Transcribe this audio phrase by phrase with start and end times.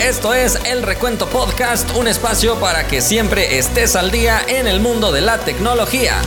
[0.00, 4.78] Esto es El Recuento Podcast, un espacio para que siempre estés al día en el
[4.78, 6.20] mundo de la tecnología.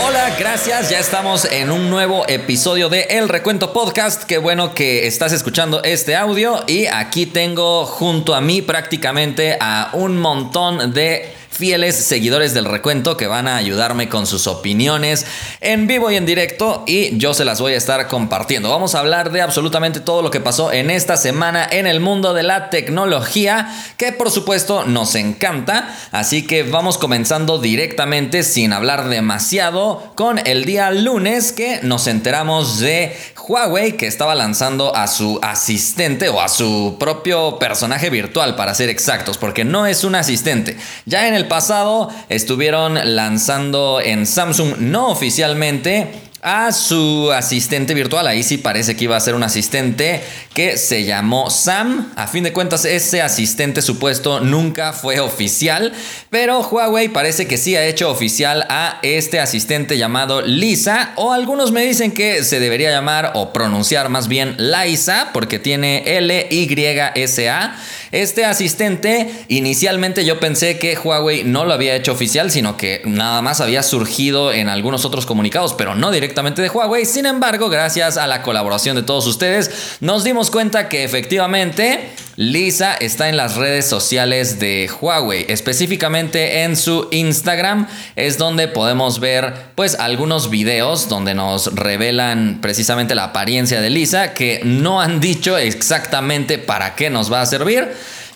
[0.00, 0.88] Hola, gracias.
[0.88, 4.22] Ya estamos en un nuevo episodio de El Recuento Podcast.
[4.22, 6.62] Qué bueno que estás escuchando este audio.
[6.68, 13.16] Y aquí tengo junto a mí prácticamente a un montón de fieles seguidores del recuento
[13.16, 15.26] que van a ayudarme con sus opiniones
[15.60, 18.70] en vivo y en directo y yo se las voy a estar compartiendo.
[18.70, 22.34] Vamos a hablar de absolutamente todo lo que pasó en esta semana en el mundo
[22.34, 29.08] de la tecnología, que por supuesto nos encanta, así que vamos comenzando directamente sin hablar
[29.08, 33.16] demasiado con el día lunes que nos enteramos de
[33.48, 38.90] Huawei que estaba lanzando a su asistente o a su propio personaje virtual para ser
[38.90, 40.76] exactos, porque no es un asistente.
[41.06, 48.26] Ya en el pasado estuvieron lanzando en Samsung no oficialmente a su asistente virtual.
[48.26, 50.22] Ahí sí parece que iba a ser un asistente
[50.54, 52.12] que se llamó Sam.
[52.16, 55.92] A fin de cuentas, ese asistente supuesto nunca fue oficial,
[56.30, 61.72] pero Huawei parece que sí ha hecho oficial a este asistente llamado Lisa, o algunos
[61.72, 67.76] me dicen que se debería llamar o pronunciar más bien Liza, porque tiene L-Y-S-A.
[68.12, 73.42] Este asistente, inicialmente yo pensé que Huawei no lo había hecho oficial, sino que nada
[73.42, 77.04] más había surgido en algunos otros comunicados, pero no directamente de Huawei.
[77.04, 82.94] Sin embargo, gracias a la colaboración de todos ustedes, nos dimos cuenta que efectivamente Lisa
[82.94, 89.54] está en las redes sociales de Huawei, específicamente en su Instagram, es donde podemos ver
[89.74, 95.58] pues algunos videos donde nos revelan precisamente la apariencia de Lisa que no han dicho
[95.58, 97.88] exactamente para qué nos va a servir.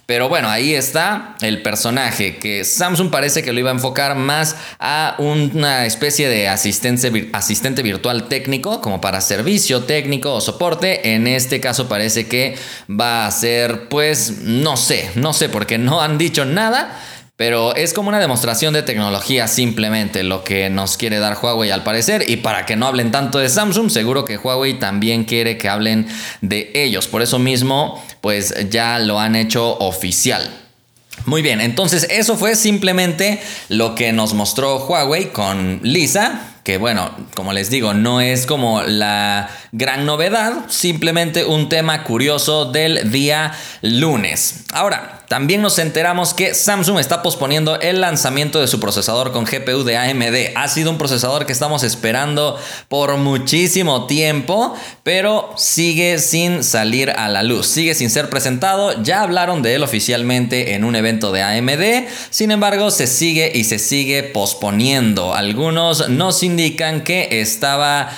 [0.05, 4.57] Pero bueno, ahí está el personaje que Samsung parece que lo iba a enfocar más
[4.81, 11.15] a una especie de asistente, asistente virtual técnico, como para servicio técnico o soporte.
[11.15, 12.57] En este caso parece que
[12.91, 16.99] va a ser, pues, no sé, no sé, porque no han dicho nada.
[17.43, 21.83] Pero es como una demostración de tecnología simplemente lo que nos quiere dar Huawei al
[21.83, 22.31] parecer.
[22.31, 26.07] Y para que no hablen tanto de Samsung, seguro que Huawei también quiere que hablen
[26.41, 27.09] de ellos.
[27.09, 30.49] Por eso mismo, pues ya lo han hecho oficial.
[31.27, 37.11] Muy bien, entonces eso fue simplemente lo que nos mostró Huawei con Lisa, que bueno,
[37.35, 43.53] como les digo, no es como la gran novedad, simplemente un tema curioso del día
[43.81, 44.65] lunes.
[44.73, 49.83] Ahora, también nos enteramos que Samsung está posponiendo el lanzamiento de su procesador con GPU
[49.83, 50.55] de AMD.
[50.55, 57.31] Ha sido un procesador que estamos esperando por muchísimo tiempo, pero sigue sin salir a
[57.31, 59.03] la luz, sigue sin ser presentado.
[59.03, 63.65] Ya hablaron de él oficialmente en un evento de AMD, sin embargo se sigue y
[63.65, 65.35] se sigue posponiendo.
[65.35, 68.11] Algunos nos indican que estaba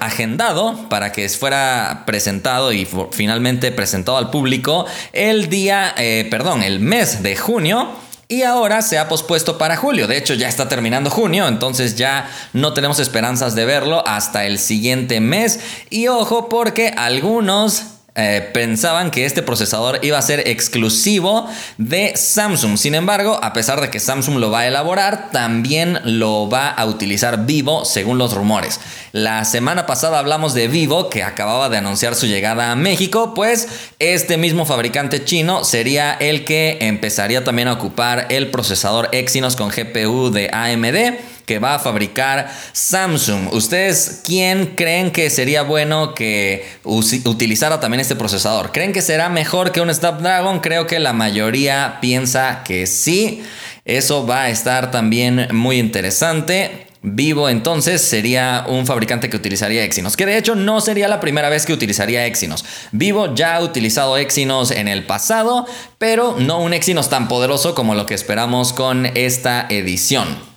[0.00, 5.94] agendado para que fuera presentado y finalmente presentado al público el día...
[6.30, 7.88] perdón, el mes de junio.
[8.28, 10.08] Y ahora se ha pospuesto para julio.
[10.08, 14.58] De hecho, ya está terminando junio, entonces ya no tenemos esperanzas de verlo hasta el
[14.58, 15.60] siguiente mes.
[15.90, 17.84] Y ojo porque algunos
[18.16, 22.78] eh, pensaban que este procesador iba a ser exclusivo de Samsung.
[22.78, 26.86] Sin embargo, a pesar de que Samsung lo va a elaborar, también lo va a
[26.86, 28.80] utilizar Vivo según los rumores.
[29.12, 33.68] La semana pasada hablamos de Vivo que acababa de anunciar su llegada a México, pues
[33.98, 39.68] este mismo fabricante chino sería el que empezaría también a ocupar el procesador Exynos con
[39.68, 43.52] GPU de AMD que va a fabricar Samsung.
[43.54, 48.72] ¿Ustedes quién creen que sería bueno que utilizara también este procesador?
[48.72, 50.60] ¿Creen que será mejor que un Snapdragon?
[50.60, 53.42] Creo que la mayoría piensa que sí.
[53.84, 56.86] Eso va a estar también muy interesante.
[57.08, 61.48] Vivo entonces sería un fabricante que utilizaría Exynos, que de hecho no sería la primera
[61.48, 62.64] vez que utilizaría Exynos.
[62.90, 65.66] Vivo ya ha utilizado Exynos en el pasado,
[65.98, 70.55] pero no un Exynos tan poderoso como lo que esperamos con esta edición.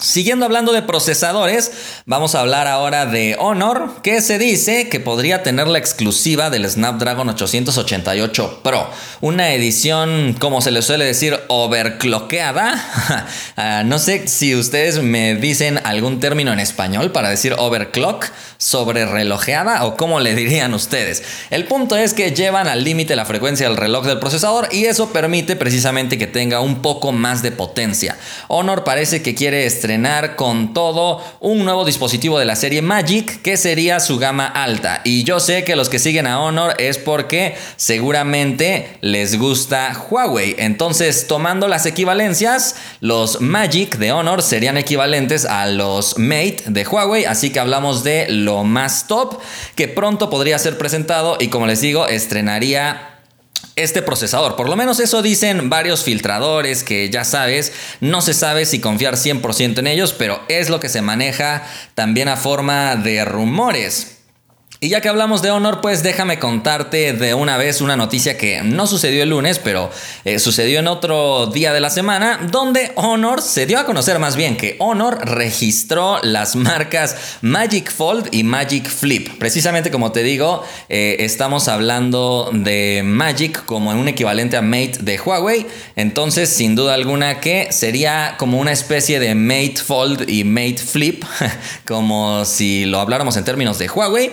[0.00, 1.72] Siguiendo hablando de procesadores,
[2.06, 6.70] vamos a hablar ahora de Honor, que se dice que podría tener la exclusiva del
[6.70, 8.88] Snapdragon 888 Pro,
[9.20, 13.26] una edición, como se le suele decir, overclockeada.
[13.60, 19.04] Ah, no sé si ustedes me dicen algún término en español para decir overclock, sobre
[19.04, 21.24] relojeada o como le dirían ustedes.
[21.50, 25.12] El punto es que llevan al límite la frecuencia del reloj del procesador y eso
[25.12, 28.16] permite precisamente que tenga un poco más de potencia.
[28.46, 33.40] Honor parece que quiere estrenar estrenar con todo un nuevo dispositivo de la serie Magic
[33.40, 35.00] que sería su gama alta.
[35.02, 40.56] Y yo sé que los que siguen a Honor es porque seguramente les gusta Huawei.
[40.58, 47.24] Entonces, tomando las equivalencias, los Magic de Honor serían equivalentes a los Mate de Huawei.
[47.24, 49.40] Así que hablamos de lo más top
[49.74, 53.07] que pronto podría ser presentado y como les digo, estrenaría
[53.76, 54.56] este procesador.
[54.56, 59.14] Por lo menos eso dicen varios filtradores que ya sabes, no se sabe si confiar
[59.14, 64.17] 100% en ellos, pero es lo que se maneja también a forma de rumores.
[64.80, 68.62] Y ya que hablamos de Honor, pues déjame contarte de una vez una noticia que
[68.62, 69.90] no sucedió el lunes, pero
[70.24, 74.36] eh, sucedió en otro día de la semana, donde Honor se dio a conocer más
[74.36, 79.36] bien que Honor registró las marcas Magic Fold y Magic Flip.
[79.40, 85.18] Precisamente como te digo, eh, estamos hablando de Magic como un equivalente a Mate de
[85.18, 85.66] Huawei,
[85.96, 91.24] entonces sin duda alguna que sería como una especie de Mate Fold y Mate Flip,
[91.84, 94.30] como si lo habláramos en términos de Huawei.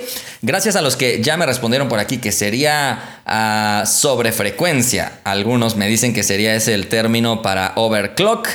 [0.47, 5.13] Gracias a los que ya me respondieron por aquí que sería ah, sobrefrecuencia.
[5.23, 8.47] Algunos me dicen que sería ese el término para overclock.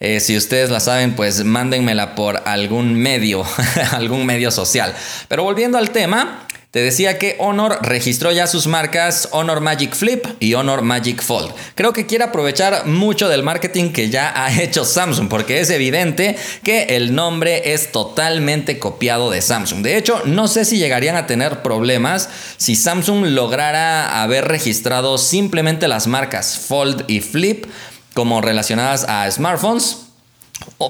[0.00, 3.44] Eh, si ustedes la saben, pues mándenmela por algún medio,
[3.92, 4.92] algún medio social.
[5.28, 10.26] Pero volviendo al tema, te decía que Honor registró ya sus marcas Honor Magic Flip
[10.40, 11.52] y Honor Magic Fold.
[11.74, 16.36] Creo que quiere aprovechar mucho del marketing que ya ha hecho Samsung, porque es evidente
[16.62, 19.82] que el nombre es totalmente copiado de Samsung.
[19.82, 25.88] De hecho, no sé si llegarían a tener problemas si Samsung lograra haber registrado simplemente
[25.88, 27.66] las marcas Fold y Flip
[28.12, 30.05] como relacionadas a smartphones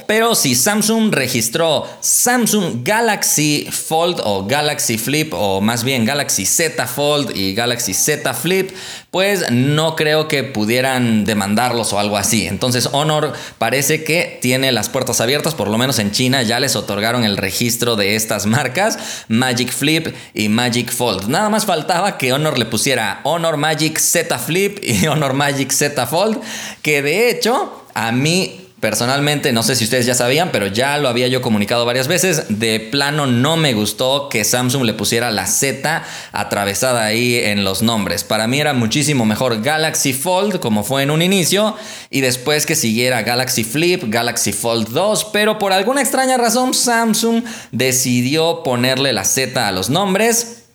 [0.06, 6.86] pero si Samsung registró Samsung Galaxy Fold o Galaxy Flip o más bien Galaxy Z
[6.86, 8.70] Fold y Galaxy Z Flip,
[9.10, 12.46] pues no creo que pudieran demandarlos o algo así.
[12.46, 16.76] Entonces Honor parece que tiene las puertas abiertas, por lo menos en China ya les
[16.76, 18.98] otorgaron el registro de estas marcas,
[19.28, 21.28] Magic Flip y Magic Fold.
[21.28, 26.06] Nada más faltaba que Honor le pusiera Honor Magic Z Flip y Honor Magic Z
[26.06, 26.40] Fold,
[26.82, 31.08] que de hecho a mí Personalmente, no sé si ustedes ya sabían, pero ya lo
[31.08, 32.44] había yo comunicado varias veces.
[32.50, 37.81] De plano no me gustó que Samsung le pusiera la Z atravesada ahí en los
[37.81, 38.23] nombres.
[38.23, 41.75] Para mí era muchísimo mejor Galaxy Fold, como fue en un inicio,
[42.11, 47.44] y después que siguiera Galaxy Flip, Galaxy Fold 2, pero por alguna extraña razón Samsung
[47.72, 50.65] decidió ponerle la Z a los nombres.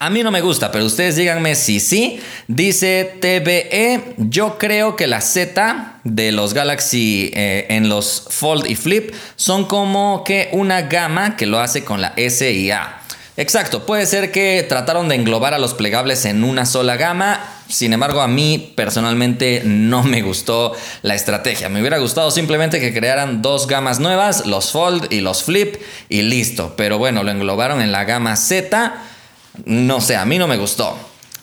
[0.00, 2.20] A mí no me gusta, pero ustedes díganme si sí.
[2.46, 8.76] Dice TBE, yo creo que la Z de los Galaxy eh, en los Fold y
[8.76, 13.00] Flip son como que una gama que lo hace con la S y A.
[13.36, 17.40] Exacto, puede ser que trataron de englobar a los plegables en una sola gama.
[17.68, 21.68] Sin embargo, a mí personalmente no me gustó la estrategia.
[21.68, 25.74] Me hubiera gustado simplemente que crearan dos gamas nuevas, los Fold y los Flip,
[26.08, 26.74] y listo.
[26.76, 29.07] Pero bueno, lo englobaron en la gama Z
[29.64, 30.96] no sé, a mí no me gustó.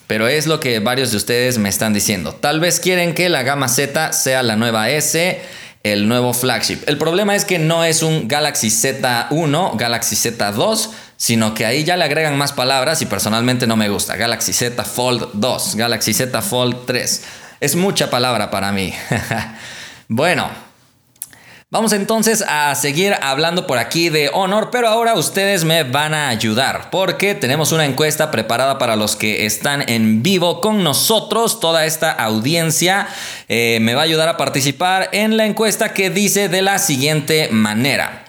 [0.07, 2.33] Pero es lo que varios de ustedes me están diciendo.
[2.33, 5.41] Tal vez quieren que la gama Z sea la nueva S,
[5.83, 6.79] el nuevo flagship.
[6.85, 11.97] El problema es que no es un Galaxy Z1, Galaxy Z2, sino que ahí ya
[11.97, 14.15] le agregan más palabras y personalmente no me gusta.
[14.15, 17.23] Galaxy Z Fold 2, Galaxy Z Fold 3.
[17.61, 18.93] Es mucha palabra para mí.
[20.07, 20.49] bueno,
[21.75, 26.29] Vamos entonces a seguir hablando por aquí de Honor, pero ahora ustedes me van a
[26.29, 31.59] ayudar porque tenemos una encuesta preparada para los que están en vivo con nosotros.
[31.59, 33.09] Toda esta audiencia
[33.49, 37.49] eh, me va a ayudar a participar en la encuesta que dice de la siguiente
[37.51, 38.23] manera.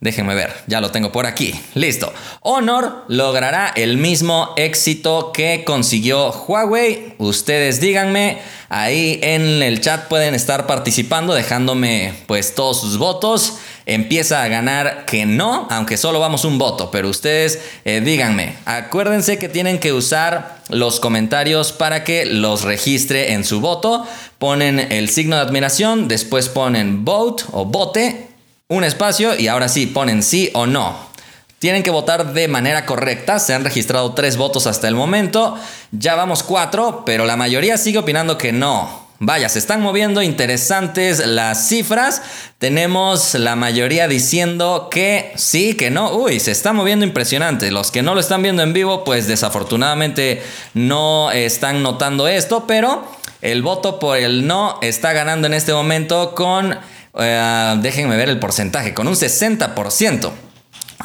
[0.00, 1.52] Déjenme ver, ya lo tengo por aquí.
[1.74, 2.12] Listo.
[2.42, 7.14] Honor logrará el mismo éxito que consiguió Huawei.
[7.18, 13.54] Ustedes díganme, ahí en el chat pueden estar participando, dejándome pues todos sus votos.
[13.86, 18.54] Empieza a ganar que no, aunque solo vamos un voto, pero ustedes eh, díganme.
[18.66, 24.06] Acuérdense que tienen que usar los comentarios para que los registre en su voto.
[24.38, 28.27] Ponen el signo de admiración, después ponen vote o vote
[28.70, 30.94] un espacio y ahora sí ponen sí o no.
[31.58, 33.38] Tienen que votar de manera correcta.
[33.38, 35.58] Se han registrado tres votos hasta el momento.
[35.90, 39.08] Ya vamos cuatro, pero la mayoría sigue opinando que no.
[39.20, 42.20] Vaya, se están moviendo interesantes las cifras.
[42.58, 46.12] Tenemos la mayoría diciendo que sí, que no.
[46.12, 47.70] Uy, se está moviendo impresionante.
[47.70, 50.42] Los que no lo están viendo en vivo, pues desafortunadamente
[50.74, 53.02] no están notando esto, pero
[53.40, 56.78] el voto por el no está ganando en este momento con
[57.18, 60.30] eh, déjenme ver el porcentaje, con un 60%.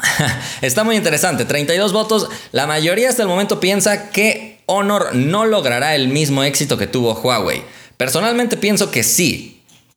[0.60, 2.28] Está muy interesante, 32 votos.
[2.52, 7.14] La mayoría hasta el momento piensa que Honor no logrará el mismo éxito que tuvo
[7.14, 7.62] Huawei.
[7.96, 9.50] Personalmente pienso que sí,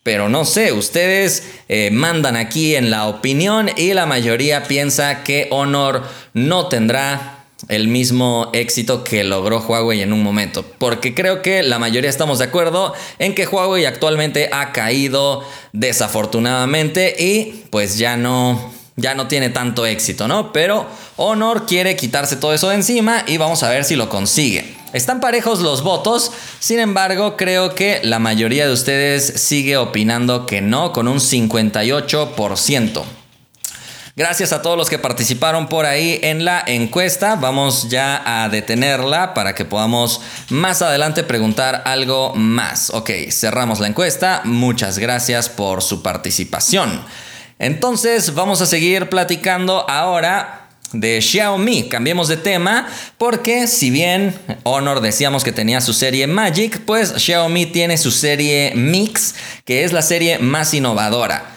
[0.03, 5.47] Pero no sé, ustedes eh, mandan aquí en la opinión y la mayoría piensa que
[5.51, 7.36] Honor no tendrá
[7.67, 10.63] el mismo éxito que logró Huawei en un momento.
[10.77, 17.15] Porque creo que la mayoría estamos de acuerdo en que Huawei actualmente ha caído desafortunadamente
[17.17, 20.53] y pues ya no, ya no tiene tanto éxito, ¿no?
[20.53, 20.85] Pero
[21.17, 24.75] Honor quiere quitarse todo eso de encima y vamos a ver si lo consigue.
[24.93, 30.61] Están parejos los votos, sin embargo creo que la mayoría de ustedes sigue opinando que
[30.61, 33.03] no con un 58%.
[34.17, 37.35] Gracias a todos los que participaron por ahí en la encuesta.
[37.35, 42.89] Vamos ya a detenerla para que podamos más adelante preguntar algo más.
[42.89, 44.41] Ok, cerramos la encuesta.
[44.43, 47.03] Muchas gracias por su participación.
[47.59, 51.87] Entonces vamos a seguir platicando ahora de Xiaomi.
[51.87, 52.87] Cambiemos de tema
[53.19, 54.33] porque si bien
[54.63, 59.93] Honor decíamos que tenía su serie Magic, pues Xiaomi tiene su serie Mix, que es
[59.93, 61.56] la serie más innovadora.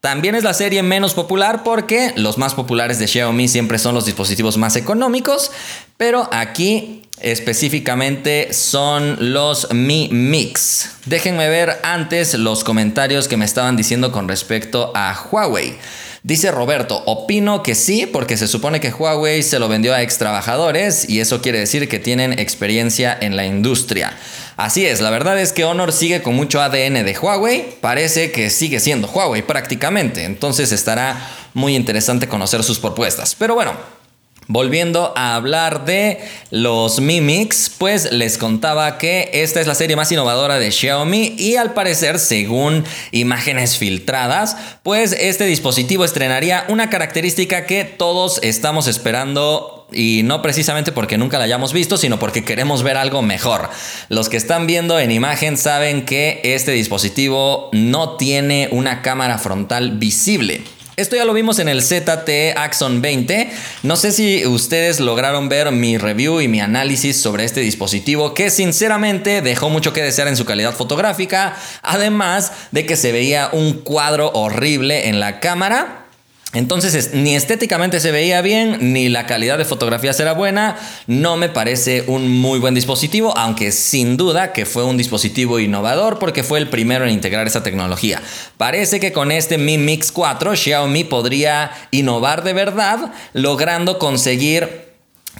[0.00, 4.06] También es la serie menos popular porque los más populares de Xiaomi siempre son los
[4.06, 5.52] dispositivos más económicos,
[5.98, 10.92] pero aquí específicamente son los Mi Mix.
[11.04, 15.76] Déjenme ver antes los comentarios que me estaban diciendo con respecto a Huawei.
[16.22, 20.16] Dice Roberto, opino que sí, porque se supone que Huawei se lo vendió a ex
[20.16, 24.16] trabajadores y eso quiere decir que tienen experiencia en la industria.
[24.60, 28.50] Así es, la verdad es que Honor sigue con mucho ADN de Huawei, parece que
[28.50, 33.34] sigue siendo Huawei prácticamente, entonces estará muy interesante conocer sus propuestas.
[33.34, 33.72] Pero bueno,
[34.52, 36.18] Volviendo a hablar de
[36.50, 41.36] los Mi Mix, pues les contaba que esta es la serie más innovadora de Xiaomi
[41.38, 48.88] y al parecer, según imágenes filtradas, pues este dispositivo estrenaría una característica que todos estamos
[48.88, 53.68] esperando y no precisamente porque nunca la hayamos visto, sino porque queremos ver algo mejor.
[54.08, 59.92] Los que están viendo en imagen saben que este dispositivo no tiene una cámara frontal
[59.98, 60.62] visible.
[61.00, 63.50] Esto ya lo vimos en el ZT Axon 20.
[63.84, 68.50] No sé si ustedes lograron ver mi review y mi análisis sobre este dispositivo que
[68.50, 73.80] sinceramente dejó mucho que desear en su calidad fotográfica, además de que se veía un
[73.80, 75.99] cuadro horrible en la cámara
[76.52, 80.76] entonces, ni estéticamente se veía bien, ni la calidad de fotografías era buena.
[81.06, 86.18] No me parece un muy buen dispositivo, aunque sin duda que fue un dispositivo innovador
[86.18, 88.20] porque fue el primero en integrar esa tecnología.
[88.56, 94.89] Parece que con este Mi Mix 4 Xiaomi podría innovar de verdad, logrando conseguir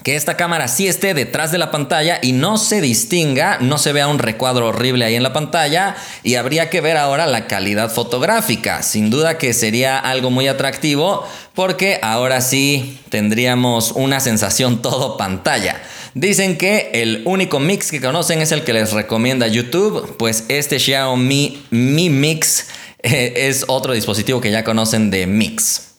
[0.03, 3.93] que esta cámara sí esté detrás de la pantalla y no se distinga, no se
[3.93, 7.91] vea un recuadro horrible ahí en la pantalla y habría que ver ahora la calidad
[7.91, 8.83] fotográfica.
[8.83, 15.83] Sin duda que sería algo muy atractivo porque ahora sí tendríamos una sensación todo pantalla.
[16.15, 20.81] Dicen que el único mix que conocen es el que les recomienda YouTube, pues este
[20.81, 22.67] Xiaomi Mi Mix
[23.03, 25.91] eh, es otro dispositivo que ya conocen de Mix.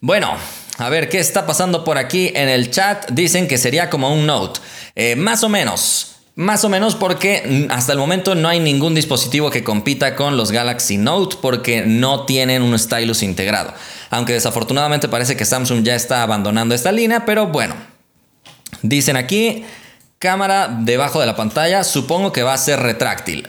[0.00, 0.36] Bueno,
[0.82, 3.08] a ver, ¿qué está pasando por aquí en el chat?
[3.10, 4.60] Dicen que sería como un Note.
[4.96, 6.16] Eh, más o menos.
[6.34, 10.50] Más o menos porque hasta el momento no hay ningún dispositivo que compita con los
[10.50, 13.74] Galaxy Note porque no tienen un stylus integrado.
[14.10, 17.74] Aunque desafortunadamente parece que Samsung ya está abandonando esta línea, pero bueno.
[18.80, 19.64] Dicen aquí,
[20.18, 23.46] cámara debajo de la pantalla, supongo que va a ser retráctil.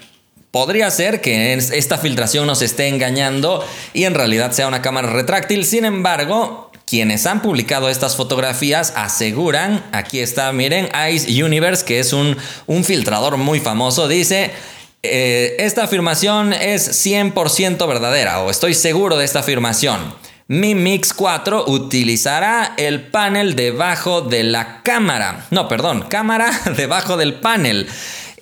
[0.52, 5.66] Podría ser que esta filtración nos esté engañando y en realidad sea una cámara retráctil,
[5.66, 12.14] sin embargo, quienes han publicado estas fotografías aseguran, aquí está, miren, Ice Universe, que es
[12.14, 14.52] un, un filtrador muy famoso, dice,
[15.02, 20.14] eh, esta afirmación es 100% verdadera o estoy seguro de esta afirmación.
[20.48, 25.48] Mi Mix 4 utilizará el panel debajo de la cámara.
[25.50, 27.90] No, perdón, cámara debajo del panel.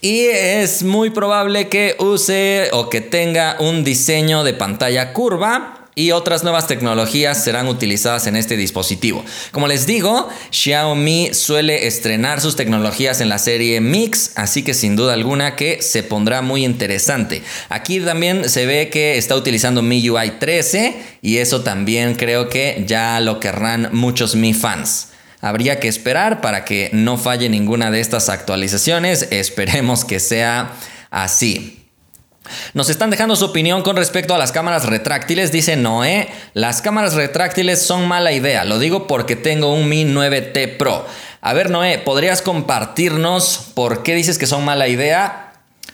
[0.01, 6.11] Y es muy probable que use o que tenga un diseño de pantalla curva y
[6.11, 9.23] otras nuevas tecnologías serán utilizadas en este dispositivo.
[9.51, 14.95] Como les digo, Xiaomi suele estrenar sus tecnologías en la serie Mix, así que sin
[14.95, 17.43] duda alguna que se pondrá muy interesante.
[17.69, 23.19] Aquí también se ve que está utilizando MIUI 13 y eso también creo que ya
[23.19, 25.09] lo querrán muchos Mi fans.
[25.41, 29.27] Habría que esperar para que no falle ninguna de estas actualizaciones.
[29.31, 30.73] Esperemos que sea
[31.09, 31.80] así.
[32.73, 35.51] Nos están dejando su opinión con respecto a las cámaras retráctiles.
[35.51, 38.65] Dice Noé, las cámaras retráctiles son mala idea.
[38.65, 41.05] Lo digo porque tengo un Mi 9T Pro.
[41.41, 45.50] A ver Noé, ¿podrías compartirnos por qué dices que son mala idea?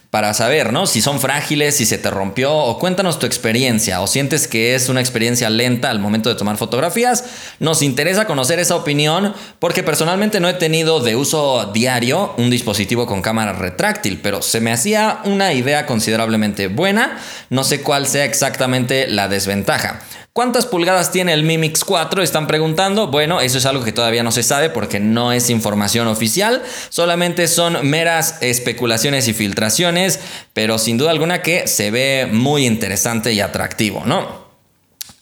[0.09, 0.87] Para saber, ¿no?
[0.87, 4.87] Si son frágiles, si se te rompió, o cuéntanos tu experiencia, o sientes que es
[4.89, 7.25] una experiencia lenta al momento de tomar fotografías.
[7.59, 13.05] Nos interesa conocer esa opinión porque personalmente no he tenido de uso diario un dispositivo
[13.05, 17.19] con cámara retráctil, pero se me hacía una idea considerablemente buena.
[17.49, 19.99] No sé cuál sea exactamente la desventaja.
[20.37, 22.21] ¿Cuántas pulgadas tiene el Mi Mix 4?
[22.21, 23.07] Están preguntando.
[23.07, 26.61] Bueno, eso es algo que todavía no se sabe porque no es información oficial.
[26.89, 30.19] Solamente son meras especulaciones y filtraciones,
[30.53, 34.45] pero sin duda alguna que se ve muy interesante y atractivo, ¿no?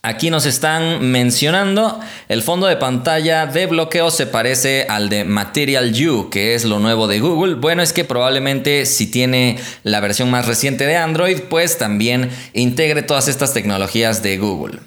[0.02, 5.94] Aquí nos están mencionando el fondo de pantalla de bloqueo se parece al de Material
[5.94, 7.56] You, que es lo nuevo de Google.
[7.56, 13.02] Bueno, es que probablemente si tiene la versión más reciente de Android, pues también integre
[13.02, 14.80] todas estas tecnologías de Google.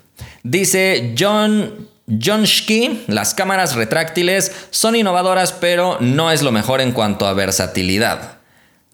[0.43, 7.27] Dice John Jonski, las cámaras retráctiles son innovadoras, pero no es lo mejor en cuanto
[7.27, 8.39] a versatilidad.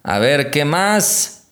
[0.03, 1.45] A ver, ¿qué más?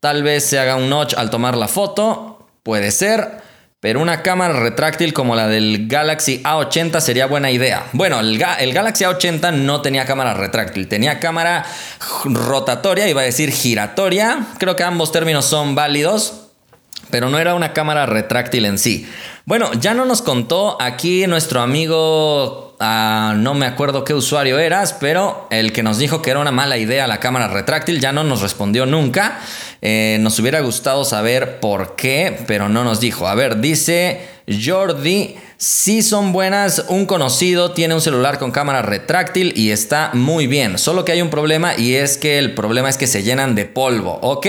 [0.00, 3.38] Tal vez se haga un notch al tomar la foto, puede ser,
[3.80, 7.86] pero una cámara retráctil como la del Galaxy A80 sería buena idea.
[7.92, 11.64] Bueno, el, el Galaxy A80 no tenía cámara retráctil, tenía cámara
[12.24, 14.46] rotatoria, iba a decir giratoria.
[14.58, 16.39] Creo que ambos términos son válidos
[17.10, 19.08] pero no era una cámara retráctil en sí.
[19.46, 24.94] Bueno, ya no nos contó aquí nuestro amigo, ah, no me acuerdo qué usuario eras,
[25.00, 28.22] pero el que nos dijo que era una mala idea la cámara retráctil ya no
[28.24, 29.40] nos respondió nunca.
[29.82, 33.26] Eh, nos hubiera gustado saber por qué, pero no nos dijo.
[33.26, 34.20] A ver, dice
[34.62, 35.36] Jordi.
[35.56, 40.78] Si son buenas, un conocido tiene un celular con cámara retráctil y está muy bien.
[40.78, 43.66] Solo que hay un problema y es que el problema es que se llenan de
[43.66, 44.18] polvo.
[44.22, 44.46] Ok.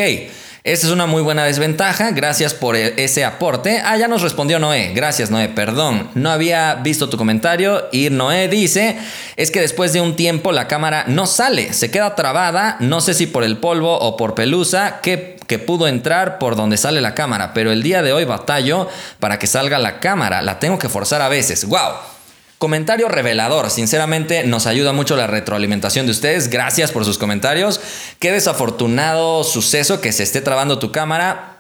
[0.64, 2.12] Esa es una muy buena desventaja.
[2.12, 3.82] Gracias por e-, ese aporte.
[3.84, 4.92] Ah, ya nos respondió Noé.
[4.94, 5.50] Gracias, Noé.
[5.50, 6.10] Perdón.
[6.14, 7.88] No había visto tu comentario.
[7.92, 8.96] Y Noé dice:
[9.38, 11.74] Es que después de un tiempo la cámara no sale.
[11.74, 12.78] Se queda trabada.
[12.80, 16.78] No sé si por el polvo o por pelusa que, que pudo entrar por donde
[16.78, 17.54] sale la cámara.
[17.56, 18.88] Pero el día de hoy batallo
[19.20, 20.44] para que salga la cámara.
[20.44, 21.66] La tengo que forzar a veces.
[21.66, 22.12] ¡Wow!
[22.62, 27.82] Comentario revelador, sinceramente nos ayuda mucho la retroalimentación de ustedes, gracias por sus comentarios.
[28.20, 31.58] Qué desafortunado suceso que se esté trabando tu cámara.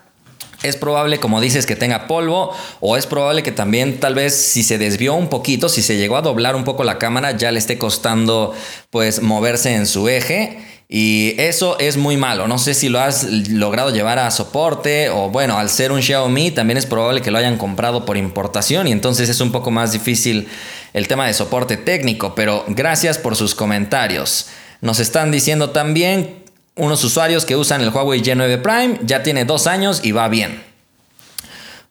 [0.62, 4.62] Es probable, como dices, que tenga polvo o es probable que también tal vez si
[4.62, 7.58] se desvió un poquito, si se llegó a doblar un poco la cámara, ya le
[7.58, 8.53] esté costando
[8.91, 10.60] pues moverse en su eje.
[10.93, 12.50] Y eso es muy malo.
[12.50, 16.51] No sé si lo has logrado llevar a soporte o bueno, al ser un Xiaomi
[16.51, 19.93] también es probable que lo hayan comprado por importación y entonces es un poco más
[19.93, 20.50] difícil
[20.93, 22.36] el tema de soporte técnico.
[22.36, 24.48] Pero gracias por sus comentarios.
[24.81, 26.43] Nos están diciendo también
[26.75, 29.00] unos usuarios que usan el Huawei G9 Prime.
[29.03, 30.71] Ya tiene dos años y va bien.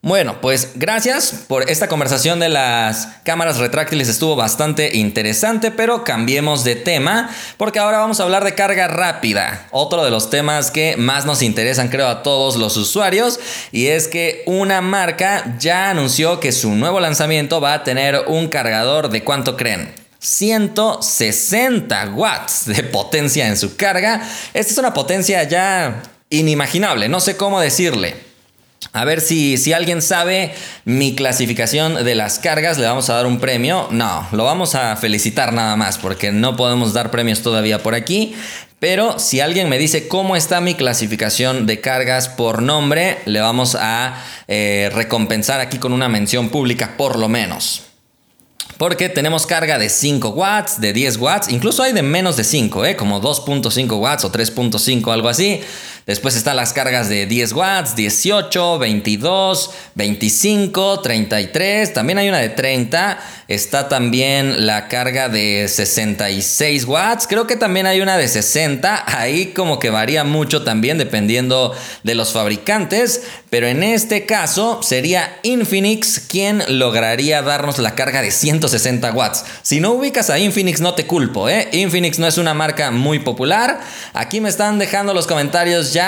[0.03, 4.09] Bueno, pues gracias por esta conversación de las cámaras retráctiles.
[4.09, 9.69] Estuvo bastante interesante, pero cambiemos de tema porque ahora vamos a hablar de carga rápida.
[9.73, 13.41] Otro de los temas que más nos interesan creo a todos los usuarios
[13.73, 18.49] y es que una marca ya anunció que su nuevo lanzamiento va a tener un
[18.49, 19.93] cargador de cuánto creen.
[20.19, 24.23] 160 watts de potencia en su carga.
[24.55, 28.30] Esta es una potencia ya inimaginable, no sé cómo decirle.
[28.93, 30.53] A ver si, si alguien sabe
[30.85, 33.87] mi clasificación de las cargas, le vamos a dar un premio.
[33.93, 38.35] No, lo vamos a felicitar nada más porque no podemos dar premios todavía por aquí.
[38.81, 43.77] Pero si alguien me dice cómo está mi clasificación de cargas por nombre, le vamos
[43.79, 47.83] a eh, recompensar aquí con una mención pública por lo menos.
[48.79, 52.87] Porque tenemos carga de 5 watts, de 10 watts, incluso hay de menos de 5,
[52.87, 52.97] ¿eh?
[52.97, 55.61] como 2.5 watts o 3.5, algo así.
[56.11, 61.93] Después están las cargas de 10 watts, 18, 22, 25, 33.
[61.93, 63.21] También hay una de 30.
[63.47, 67.29] Está también la carga de 66 watts.
[67.29, 69.05] Creo que también hay una de 60.
[69.07, 73.23] Ahí como que varía mucho también dependiendo de los fabricantes.
[73.49, 79.45] Pero en este caso sería Infinix quien lograría darnos la carga de 160 watts.
[79.63, 81.49] Si no ubicas a Infinix no te culpo.
[81.49, 81.69] ¿eh?
[81.71, 83.81] Infinix no es una marca muy popular.
[84.13, 86.00] Aquí me están dejando los comentarios ya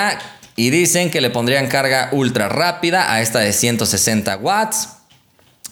[0.55, 4.89] y dicen que le pondrían carga ultra rápida a esta de 160 watts.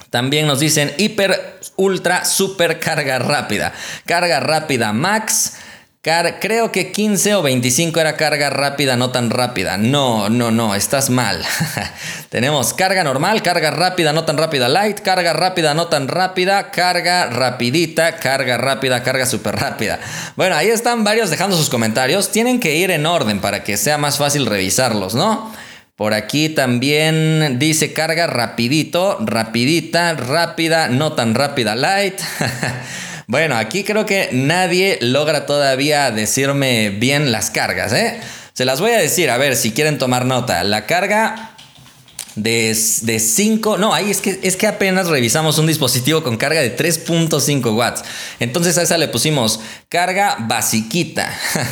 [0.10, 3.74] También nos dicen hiper, ultra, super carga rápida.
[4.06, 5.54] Carga rápida max
[6.02, 9.78] creo que 15 o 25 era carga rápida, no tan rápida.
[9.78, 11.44] No, no, no, estás mal.
[12.30, 17.28] Tenemos carga normal, carga rápida, no tan rápida light, carga rápida, no tan rápida, carga
[17.28, 20.00] rapidita, carga rápida, carga súper rápida.
[20.36, 22.32] Bueno, ahí están varios dejando sus comentarios.
[22.32, 25.54] Tienen que ir en orden para que sea más fácil revisarlos, ¿no?
[25.96, 32.20] Por aquí también dice carga rapidito, rapidita, rápida, no tan rápida light.
[33.28, 38.20] Bueno, aquí creo que nadie logra todavía decirme bien las cargas, ¿eh?
[38.54, 40.64] Se las voy a decir, a ver si quieren tomar nota.
[40.64, 41.52] La carga
[42.36, 46.76] de 5, no, ahí es que, es que apenas revisamos un dispositivo con carga de
[46.76, 48.04] 3.5 watts.
[48.40, 51.30] Entonces a esa le pusimos carga basiquita,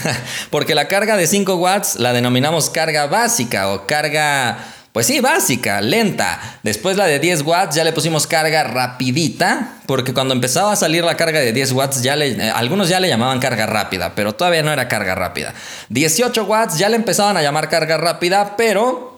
[0.50, 4.58] porque la carga de 5 watts la denominamos carga básica o carga,
[4.91, 6.39] pues sí, básica, lenta.
[6.63, 11.04] Después la de 10 watts ya le pusimos carga rapidita, porque cuando empezaba a salir
[11.04, 14.34] la carga de 10 watts, ya le, eh, algunos ya le llamaban carga rápida, pero
[14.34, 15.54] todavía no era carga rápida.
[15.89, 19.09] 18 watts ya le empezaban a llamar carga rápida, pero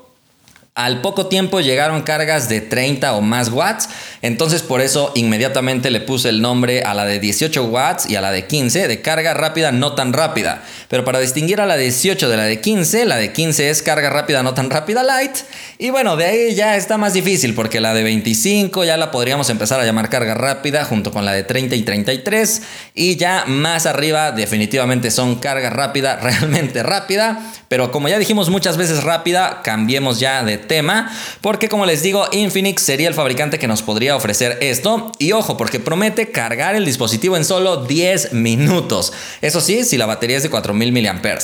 [0.74, 3.90] al poco tiempo llegaron cargas de 30 o más watts,
[4.22, 8.22] entonces por eso inmediatamente le puse el nombre a la de 18 watts y a
[8.22, 10.64] la de 15 de carga rápida no tan rápida.
[10.88, 13.82] Pero para distinguir a la de 18 de la de 15, la de 15 es
[13.82, 15.36] carga rápida no tan rápida light.
[15.82, 19.50] Y bueno, de ahí ya está más difícil porque la de 25 ya la podríamos
[19.50, 22.62] empezar a llamar carga rápida junto con la de 30 y 33.
[22.94, 27.52] Y ya más arriba definitivamente son carga rápida, realmente rápida.
[27.68, 32.28] Pero como ya dijimos muchas veces rápida, cambiemos ya de tema, porque como les digo,
[32.32, 35.12] Infinix sería el fabricante que nos podría ofrecer esto.
[35.18, 39.14] Y ojo, porque promete cargar el dispositivo en solo 10 minutos.
[39.42, 41.40] Eso sí, si la batería es de 4000 mAh.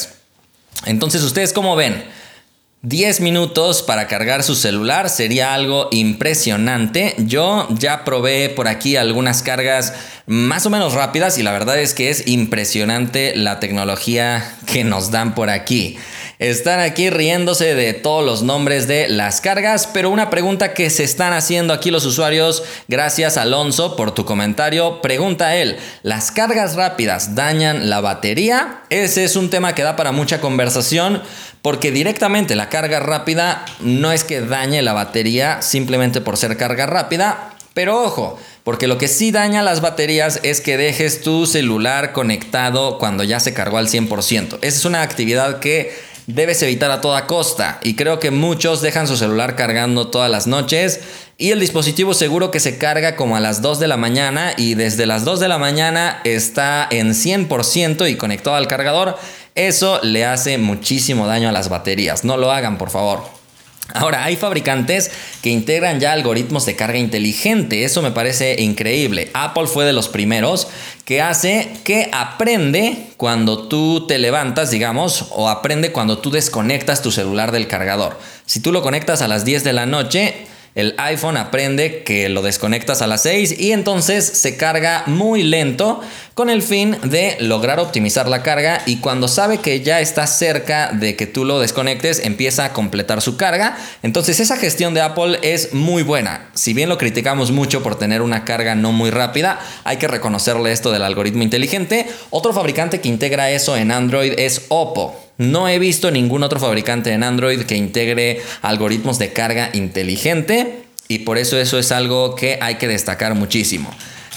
[0.85, 2.26] Entonces, ¿ustedes cómo ven?
[2.83, 7.15] 10 minutos para cargar su celular sería algo impresionante.
[7.17, 9.95] Yo ya probé por aquí algunas cargas
[10.27, 15.09] más o menos rápidas y la verdad es que es impresionante la tecnología que nos
[15.09, 15.97] dan por aquí.
[16.37, 21.03] Están aquí riéndose de todos los nombres de las cargas, pero una pregunta que se
[21.03, 27.33] están haciendo aquí los usuarios, gracias Alonso por tu comentario, pregunta él, ¿las cargas rápidas
[27.33, 28.83] dañan la batería?
[28.91, 31.23] Ese es un tema que da para mucha conversación,
[31.67, 36.85] porque directamente la carga rápida no es que dañe la batería simplemente por ser carga
[36.85, 42.13] rápida, pero ojo, porque lo que sí daña las baterías es que dejes tu celular
[42.13, 44.59] conectado cuando ya se cargó al 100%.
[44.61, 45.93] Esa es una actividad que
[46.27, 47.79] debes evitar a toda costa.
[47.83, 51.01] Y creo que muchos dejan su celular cargando todas las noches
[51.37, 54.73] y el dispositivo seguro que se carga como a las 2 de la mañana y
[54.73, 59.17] desde las 2 de la mañana está en 100% y conectado al cargador.
[59.57, 62.23] Eso le hace muchísimo daño a las baterías.
[62.23, 63.23] No lo hagan, por favor.
[63.93, 65.09] Ahora, hay fabricantes
[65.41, 69.31] que integran ya algoritmos de carga inteligente, eso me parece increíble.
[69.33, 70.67] Apple fue de los primeros
[71.05, 77.11] que hace que aprende cuando tú te levantas, digamos, o aprende cuando tú desconectas tu
[77.11, 78.19] celular del cargador.
[78.45, 80.35] Si tú lo conectas a las 10 de la noche,
[80.75, 86.01] el iPhone aprende que lo desconectas a las 6 y entonces se carga muy lento
[86.37, 90.91] con el fin de lograr optimizar la carga y cuando sabe que ya está cerca
[90.91, 93.75] de que tú lo desconectes empieza a completar su carga.
[94.03, 96.51] Entonces esa gestión de Apple es muy buena.
[96.53, 100.71] Si bien lo criticamos mucho por tener una carga no muy rápida, hay que reconocerle
[100.71, 102.05] esto del algoritmo inteligente.
[102.29, 105.19] Otro fabricante que integra eso en Android es Oppo.
[105.39, 111.19] No he visto ningún otro fabricante en Android que integre algoritmos de carga inteligente y
[111.19, 113.89] por eso eso es algo que hay que destacar muchísimo.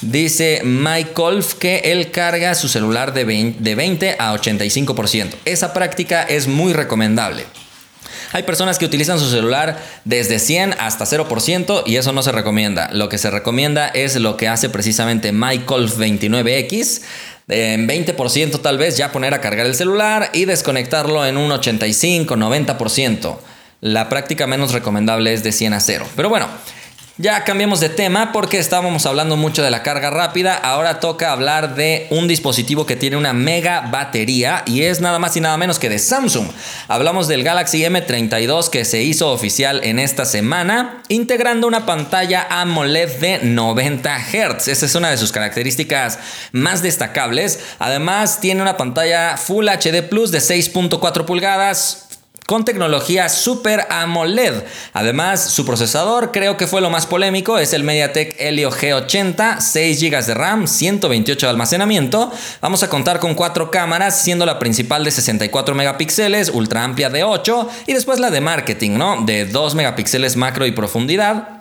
[0.03, 1.13] Dice Mike
[1.59, 5.31] que él carga su celular de 20, a 85%.
[5.45, 7.45] Esa práctica es muy recomendable.
[8.33, 12.89] Hay personas que utilizan su celular desde 100 hasta 0% y eso no se recomienda.
[12.93, 17.03] Lo que se recomienda es lo que hace precisamente MyColf 29X
[17.51, 23.37] en 20% tal vez ya poner a cargar el celular y desconectarlo en un 85-90%.
[23.81, 26.07] La práctica menos recomendable es de 100 a 0.
[26.15, 26.49] Pero bueno,
[27.21, 30.55] ya cambiamos de tema porque estábamos hablando mucho de la carga rápida.
[30.55, 35.37] Ahora toca hablar de un dispositivo que tiene una mega batería y es nada más
[35.37, 36.49] y nada menos que de Samsung.
[36.89, 43.19] Hablamos del Galaxy M32 que se hizo oficial en esta semana, integrando una pantalla AMOLED
[43.21, 44.69] de 90 Hz.
[44.69, 46.19] Esa es una de sus características
[46.53, 47.61] más destacables.
[47.79, 52.10] Además, tiene una pantalla Full HD Plus de 6.4 pulgadas
[52.51, 54.65] con tecnología Super AMOLED.
[54.93, 60.01] Además, su procesador creo que fue lo más polémico, es el MediaTek Helio G80, 6
[60.01, 62.33] GB de RAM, 128 de almacenamiento.
[62.61, 67.23] Vamos a contar con cuatro cámaras, siendo la principal de 64 megapíxeles, ultra amplia de
[67.23, 69.23] 8 y después la de marketing, ¿no?
[69.25, 71.60] De 2 megapíxeles macro y profundidad.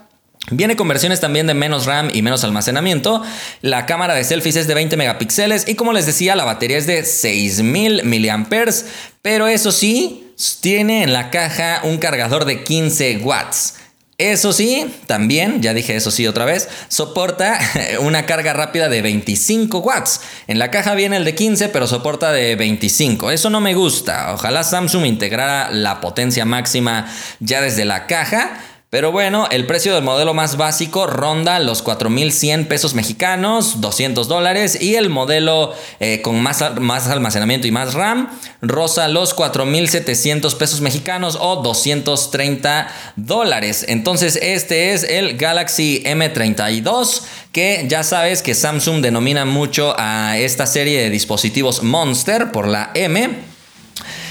[0.52, 3.24] Viene con versiones también de menos RAM y menos almacenamiento.
[3.62, 6.88] La cámara de selfies es de 20 megapíxeles y como les decía, la batería es
[6.88, 8.74] de 6000 mAh.
[9.22, 13.76] Pero eso sí, tiene en la caja un cargador de 15 watts.
[14.20, 17.58] Eso sí, también, ya dije eso sí otra vez, soporta
[18.02, 20.20] una carga rápida de 25 watts.
[20.48, 23.32] En la caja viene el de 15, pero soporta de 25.
[23.32, 24.34] Eso no me gusta.
[24.34, 27.08] Ojalá Samsung integrara la potencia máxima
[27.40, 28.60] ya desde la caja.
[28.92, 34.82] Pero bueno, el precio del modelo más básico ronda los 4.100 pesos mexicanos, 200 dólares,
[34.82, 38.30] y el modelo eh, con más, más almacenamiento y más RAM
[38.64, 43.86] roza los 4.700 pesos mexicanos o 230 dólares.
[43.88, 47.22] Entonces este es el Galaxy M32
[47.52, 52.90] que ya sabes que Samsung denomina mucho a esta serie de dispositivos Monster por la
[52.96, 53.50] M.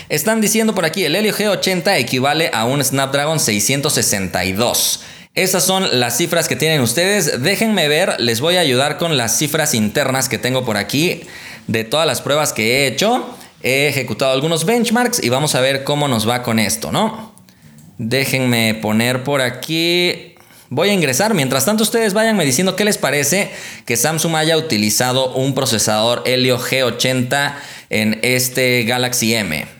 [0.08, 5.00] Están diciendo por aquí, el Helio G80 equivale a un Snapdragon 662.
[5.34, 7.42] Esas son las cifras que tienen ustedes.
[7.42, 11.24] Déjenme ver, les voy a ayudar con las cifras internas que tengo por aquí
[11.66, 13.36] de todas las pruebas que he hecho.
[13.62, 17.34] He ejecutado algunos benchmarks y vamos a ver cómo nos va con esto, ¿no?
[17.98, 20.34] Déjenme poner por aquí
[20.70, 21.32] Voy a ingresar.
[21.32, 23.50] Mientras tanto, ustedes vayanme diciendo qué les parece
[23.86, 27.54] que Samsung haya utilizado un procesador Helio G80
[27.88, 29.77] en este Galaxy M.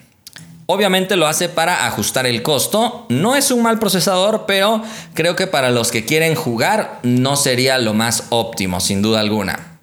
[0.71, 3.07] Obviamente lo hace para ajustar el costo.
[3.09, 4.83] No es un mal procesador, pero
[5.15, 9.79] creo que para los que quieren jugar no sería lo más óptimo, sin duda alguna.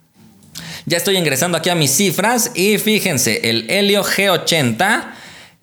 [0.86, 5.06] Ya estoy ingresando aquí a mis cifras y fíjense, el Helio G80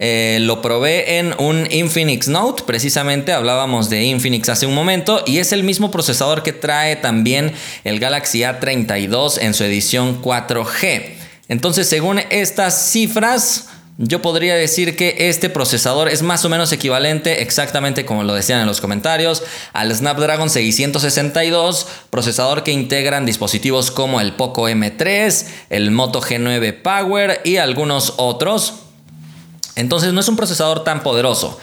[0.01, 5.39] eh, lo probé en un Infinix Note, precisamente hablábamos de Infinix hace un momento, y
[5.39, 7.53] es el mismo procesador que trae también
[7.85, 11.13] el Galaxy A32 en su edición 4G.
[11.47, 17.43] Entonces, según estas cifras, yo podría decir que este procesador es más o menos equivalente,
[17.43, 19.43] exactamente como lo decían en los comentarios,
[19.75, 27.43] al Snapdragon 662, procesador que integran dispositivos como el Poco M3, el Moto G9 Power
[27.45, 28.75] y algunos otros.
[29.77, 31.59] Entonces no es un procesador tan poderoso,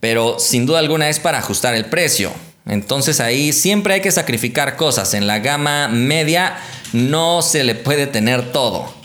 [0.00, 2.32] pero sin duda alguna es para ajustar el precio.
[2.66, 5.14] Entonces ahí siempre hay que sacrificar cosas.
[5.14, 6.58] En la gama media
[6.92, 8.97] no se le puede tener todo.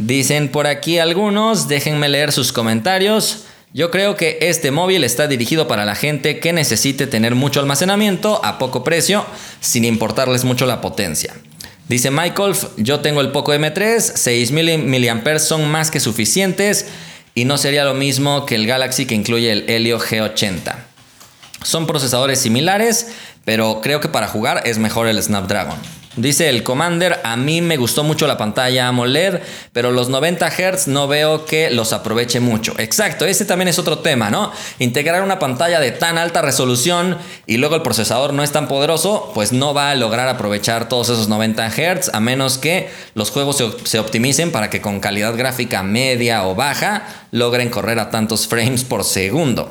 [0.00, 3.44] Dicen por aquí algunos, déjenme leer sus comentarios.
[3.74, 8.42] Yo creo que este móvil está dirigido para la gente que necesite tener mucho almacenamiento
[8.42, 9.26] a poco precio,
[9.60, 11.34] sin importarles mucho la potencia.
[11.86, 16.86] Dice Michael, yo tengo el Poco M3, 6000 mAh son más que suficientes
[17.34, 20.76] y no sería lo mismo que el Galaxy que incluye el Helio G80.
[21.62, 23.08] Son procesadores similares,
[23.44, 25.99] pero creo que para jugar es mejor el Snapdragon.
[26.16, 29.38] Dice el Commander, a mí me gustó mucho la pantalla AMOLED,
[29.72, 32.74] pero los 90 Hz no veo que los aproveche mucho.
[32.78, 34.50] Exacto, ese también es otro tema, ¿no?
[34.80, 39.30] Integrar una pantalla de tan alta resolución y luego el procesador no es tan poderoso,
[39.34, 43.58] pues no va a lograr aprovechar todos esos 90 Hz a menos que los juegos
[43.58, 48.48] se, se optimicen para que con calidad gráfica media o baja logren correr a tantos
[48.48, 49.70] frames por segundo.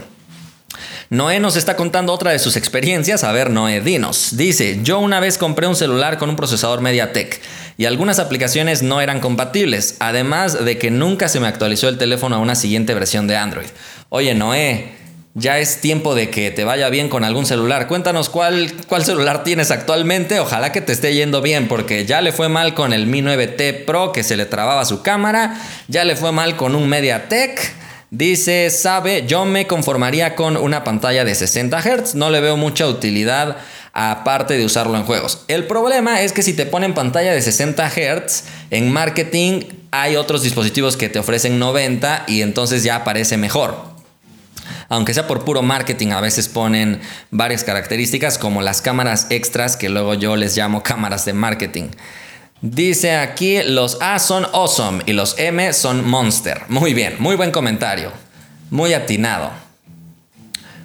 [1.10, 3.24] Noé nos está contando otra de sus experiencias.
[3.24, 4.38] A ver, Noé, dinos.
[4.38, 7.42] Dice, yo una vez compré un celular con un procesador MediaTek
[7.80, 12.36] y algunas aplicaciones no eran compatibles, además de que nunca se me actualizó el teléfono
[12.36, 13.70] a una siguiente versión de Android.
[14.10, 14.92] Oye, Noé,
[15.34, 17.88] ya es tiempo de que te vaya bien con algún celular.
[17.88, 20.40] Cuéntanos cuál, cuál celular tienes actualmente.
[20.40, 23.86] Ojalá que te esté yendo bien, porque ya le fue mal con el Mi 9T
[23.86, 27.80] Pro que se le trababa su cámara, ya le fue mal con un MediaTek.
[28.12, 32.88] Dice, sabe, yo me conformaría con una pantalla de 60 Hz, no le veo mucha
[32.88, 33.58] utilidad
[33.94, 35.44] aparte de usarlo en juegos.
[35.48, 40.42] El problema es que si te ponen pantalla de 60 Hz, en marketing hay otros
[40.42, 43.90] dispositivos que te ofrecen 90 y entonces ya aparece mejor.
[44.88, 49.90] Aunque sea por puro marketing, a veces ponen varias características como las cámaras extras que
[49.90, 51.90] luego yo les llamo cámaras de marketing.
[52.62, 56.64] Dice aquí, los A son awesome y los M son monster.
[56.68, 58.12] Muy bien, muy buen comentario.
[58.70, 59.52] Muy atinado.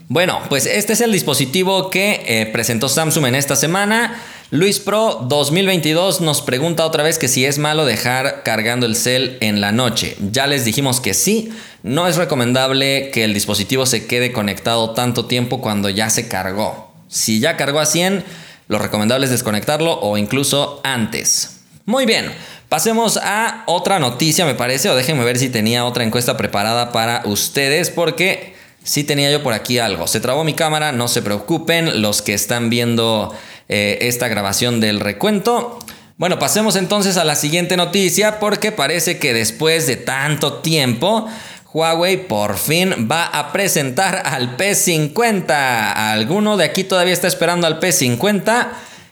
[0.08, 4.20] Bueno, pues este es el dispositivo que eh, presentó Samsung en esta semana.
[4.50, 9.36] Luis Pro 2022 nos pregunta otra vez que si es malo dejar cargando el cel
[9.40, 10.16] en la noche.
[10.30, 11.50] Ya les dijimos que sí,
[11.82, 16.92] no es recomendable que el dispositivo se quede conectado tanto tiempo cuando ya se cargó.
[17.08, 18.22] Si ya cargó a 100,
[18.68, 21.53] lo recomendable es desconectarlo o incluso antes.
[21.86, 22.32] Muy bien,
[22.70, 27.20] pasemos a otra noticia, me parece, o déjenme ver si tenía otra encuesta preparada para
[27.26, 30.06] ustedes, porque sí tenía yo por aquí algo.
[30.06, 33.34] Se trabó mi cámara, no se preocupen los que están viendo
[33.68, 35.78] eh, esta grabación del recuento.
[36.16, 41.28] Bueno, pasemos entonces a la siguiente noticia, porque parece que después de tanto tiempo...
[41.74, 45.92] Huawei por fin va a presentar al P50.
[45.92, 48.68] ¿Alguno de aquí todavía está esperando al P50?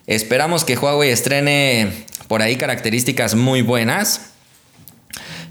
[0.07, 4.31] Esperamos que Huawei estrene por ahí características muy buenas,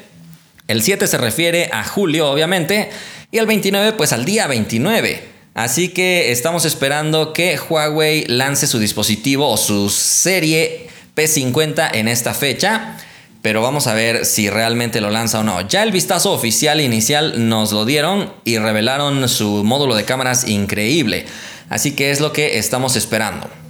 [0.68, 2.88] El 7 se refiere a julio, obviamente,
[3.33, 5.24] y el 29 pues al día 29.
[5.55, 12.33] Así que estamos esperando que Huawei lance su dispositivo o su serie P50 en esta
[12.33, 12.98] fecha.
[13.42, 15.66] Pero vamos a ver si realmente lo lanza o no.
[15.66, 21.26] Ya el vistazo oficial inicial nos lo dieron y revelaron su módulo de cámaras increíble.
[21.68, 23.65] Así que es lo que estamos esperando.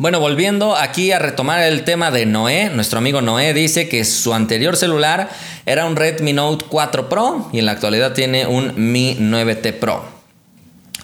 [0.00, 4.32] Bueno, volviendo aquí a retomar el tema de Noé, nuestro amigo Noé dice que su
[4.32, 5.28] anterior celular
[5.66, 10.02] era un Redmi Note 4 Pro y en la actualidad tiene un Mi 9T Pro.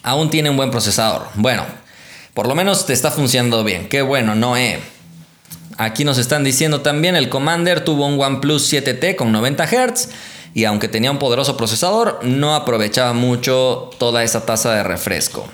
[0.02, 1.26] Aún tiene un buen procesador.
[1.34, 1.66] Bueno,
[2.32, 3.90] por lo menos te está funcionando bien.
[3.90, 4.80] Qué bueno, Noé.
[5.76, 10.08] Aquí nos están diciendo también el Commander tuvo un OnePlus 7T con 90 Hz
[10.54, 15.46] y aunque tenía un poderoso procesador, no aprovechaba mucho toda esa tasa de refresco.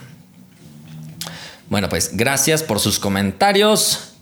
[1.72, 4.12] Bueno, pues gracias por sus comentarios.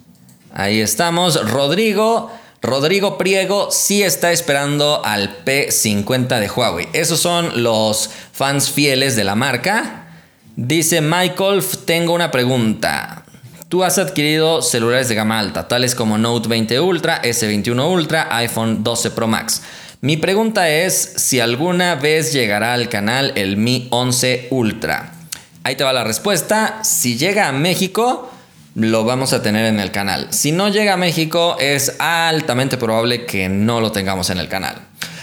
[0.54, 1.50] Ahí estamos.
[1.50, 2.30] Rodrigo.
[2.62, 6.86] Rodrigo Priego sí está esperando al P50 de Huawei.
[6.92, 10.06] Esos son los fans fieles de la marca.
[10.54, 13.24] Dice Michael, tengo una pregunta.
[13.68, 18.84] Tú has adquirido celulares de gama alta, tales como Note 20 Ultra, S21 Ultra, iPhone
[18.84, 19.62] 12 Pro Max.
[20.02, 25.14] Mi pregunta es si alguna vez llegará al canal el Mi 11 Ultra.
[25.62, 26.80] Ahí te va la respuesta.
[26.82, 28.30] Si llega a México,
[28.74, 30.28] lo vamos a tener en el canal.
[30.30, 34.76] Si no llega a México, es altamente probable que no lo tengamos en el canal.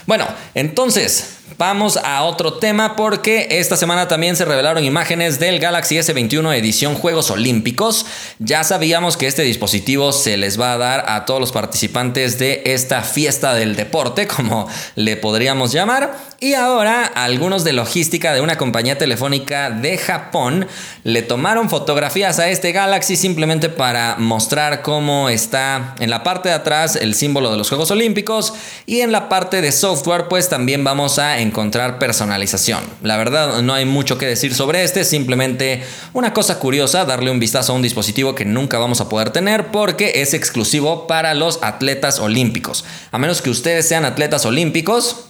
[0.06, 5.96] Bueno, entonces, Vamos a otro tema porque esta semana también se revelaron imágenes del Galaxy
[5.96, 8.06] S21 edición Juegos Olímpicos.
[8.38, 12.64] Ya sabíamos que este dispositivo se les va a dar a todos los participantes de
[12.66, 16.18] esta fiesta del deporte, como le podríamos llamar.
[16.40, 20.68] Y ahora algunos de logística de una compañía telefónica de Japón
[21.04, 26.56] le tomaron fotografías a este Galaxy simplemente para mostrar cómo está en la parte de
[26.56, 28.54] atrás el símbolo de los Juegos Olímpicos
[28.86, 32.84] y en la parte de software pues también vamos a encontrar personalización.
[33.02, 37.40] La verdad no hay mucho que decir sobre este, simplemente una cosa curiosa, darle un
[37.40, 41.60] vistazo a un dispositivo que nunca vamos a poder tener porque es exclusivo para los
[41.64, 42.86] atletas olímpicos.
[43.12, 45.28] A menos que ustedes sean atletas olímpicos,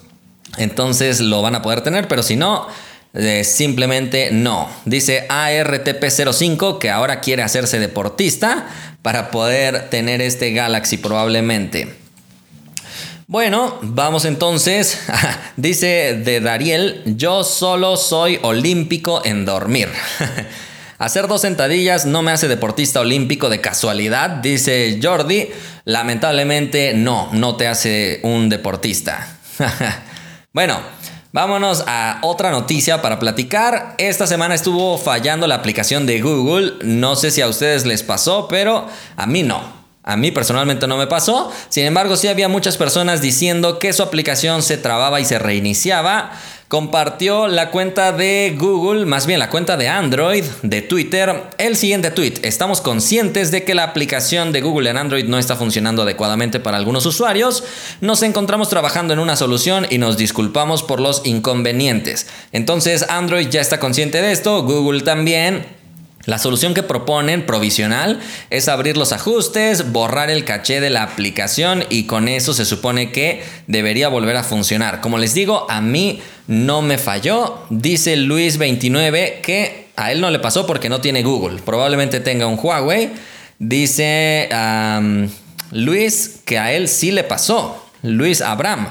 [0.58, 2.68] entonces lo van a poder tener, pero si no...
[3.14, 4.70] Eh, simplemente no.
[4.86, 8.68] Dice ARTP05 que ahora quiere hacerse deportista
[9.02, 12.07] para poder tener este Galaxy probablemente.
[13.30, 15.02] Bueno, vamos entonces.
[15.58, 19.90] Dice de Dariel, yo solo soy olímpico en dormir.
[20.98, 25.50] Hacer dos sentadillas no me hace deportista olímpico de casualidad, dice Jordi.
[25.86, 29.38] Lamentablemente no, no te hace un deportista.
[30.54, 30.80] bueno,
[31.34, 33.94] vámonos a otra noticia para platicar.
[34.00, 36.74] Esta semana estuvo fallando la aplicación de Google.
[36.82, 38.88] No sé si a ustedes les pasó, pero
[39.18, 39.87] a mí no.
[40.08, 41.52] A mí personalmente no me pasó.
[41.68, 46.32] Sin embargo, sí había muchas personas diciendo que su aplicación se trababa y se reiniciaba.
[46.70, 52.10] Compartió la cuenta de Google, más bien la cuenta de Android, de Twitter, el siguiente
[52.12, 52.36] tweet.
[52.44, 56.78] Estamos conscientes de que la aplicación de Google en Android no está funcionando adecuadamente para
[56.78, 57.66] algunos usuarios.
[58.00, 62.28] Nos encontramos trabajando en una solución y nos disculpamos por los inconvenientes.
[62.54, 65.77] Entonces Android ya está consciente de esto, Google también.
[66.28, 71.86] La solución que proponen provisional es abrir los ajustes, borrar el caché de la aplicación
[71.90, 75.00] y con eso se supone que debería volver a funcionar.
[75.00, 77.60] Como les digo, a mí no me falló.
[77.70, 81.62] Dice Luis29 que a él no le pasó porque no tiene Google.
[81.64, 83.12] Probablemente tenga un Huawei.
[83.58, 84.50] Dice
[85.72, 87.86] Luis que a él sí le pasó.
[88.04, 88.90] Luis Abraham.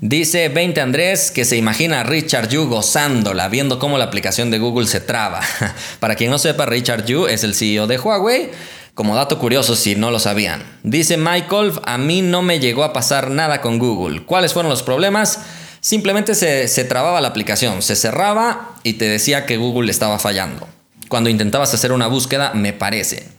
[0.00, 4.58] Dice 20 Andrés que se imagina a Richard Yu gozándola, viendo cómo la aplicación de
[4.58, 5.40] Google se traba.
[6.00, 8.50] Para quien no sepa, Richard Yu es el CEO de Huawei.
[8.94, 10.62] Como dato curioso, si no lo sabían.
[10.82, 14.24] Dice Michael, a mí no me llegó a pasar nada con Google.
[14.24, 15.40] ¿Cuáles fueron los problemas?
[15.80, 20.66] Simplemente se, se trababa la aplicación, se cerraba y te decía que Google estaba fallando.
[21.08, 23.35] Cuando intentabas hacer una búsqueda, me parece.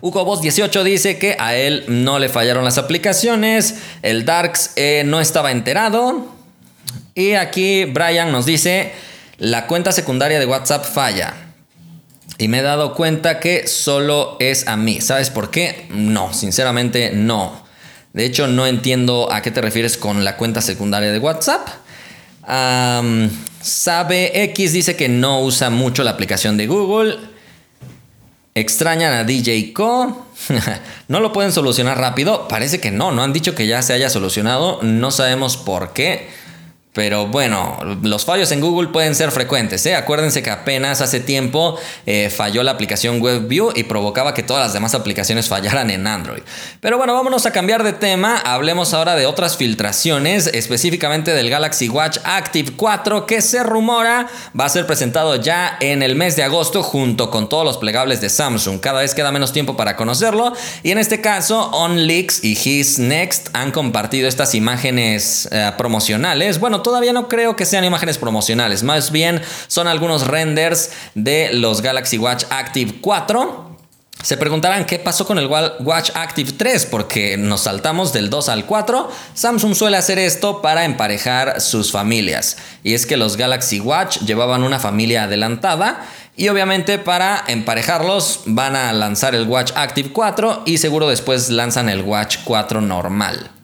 [0.00, 5.02] Hugo Boss 18 dice que a él no le fallaron las aplicaciones, el Darks eh,
[5.04, 6.26] no estaba enterado.
[7.14, 8.92] Y aquí Brian nos dice,
[9.38, 11.34] la cuenta secundaria de WhatsApp falla.
[12.38, 15.00] Y me he dado cuenta que solo es a mí.
[15.00, 15.86] ¿Sabes por qué?
[15.90, 17.64] No, sinceramente no.
[18.12, 21.68] De hecho, no entiendo a qué te refieres con la cuenta secundaria de WhatsApp.
[23.60, 27.18] Sabe X dice que no usa mucho la aplicación de Google.
[28.58, 30.26] Extrañan a DJ Co.
[31.08, 32.48] ¿No lo pueden solucionar rápido?
[32.48, 34.80] Parece que no, no han dicho que ya se haya solucionado.
[34.82, 36.28] No sabemos por qué.
[36.98, 39.86] Pero bueno, los fallos en Google pueden ser frecuentes.
[39.86, 39.94] ¿eh?
[39.94, 44.72] Acuérdense que apenas hace tiempo eh, falló la aplicación WebView y provocaba que todas las
[44.72, 46.42] demás aplicaciones fallaran en Android.
[46.80, 48.36] Pero bueno, vámonos a cambiar de tema.
[48.38, 54.26] Hablemos ahora de otras filtraciones, específicamente del Galaxy Watch Active 4 que se rumora
[54.58, 58.20] va a ser presentado ya en el mes de agosto junto con todos los plegables
[58.20, 58.80] de Samsung.
[58.80, 63.50] Cada vez queda menos tiempo para conocerlo y en este caso OnLeaks y His Next
[63.52, 66.58] han compartido estas imágenes eh, promocionales.
[66.58, 71.82] Bueno, todavía no creo que sean imágenes promocionales, más bien son algunos renders de los
[71.82, 73.76] Galaxy Watch Active 4.
[74.22, 78.64] Se preguntarán qué pasó con el Watch Active 3 porque nos saltamos del 2 al
[78.64, 79.10] 4.
[79.34, 82.56] Samsung suele hacer esto para emparejar sus familias.
[82.82, 88.76] Y es que los Galaxy Watch llevaban una familia adelantada y obviamente para emparejarlos van
[88.76, 93.57] a lanzar el Watch Active 4 y seguro después lanzan el Watch 4 normal.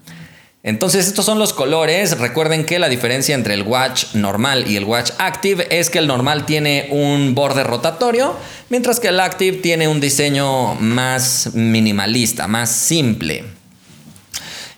[0.65, 2.19] Entonces estos son los colores.
[2.19, 6.07] Recuerden que la diferencia entre el watch normal y el watch active es que el
[6.07, 8.35] normal tiene un borde rotatorio,
[8.71, 13.45] mientras que el active tiene un diseño más minimalista, más simple.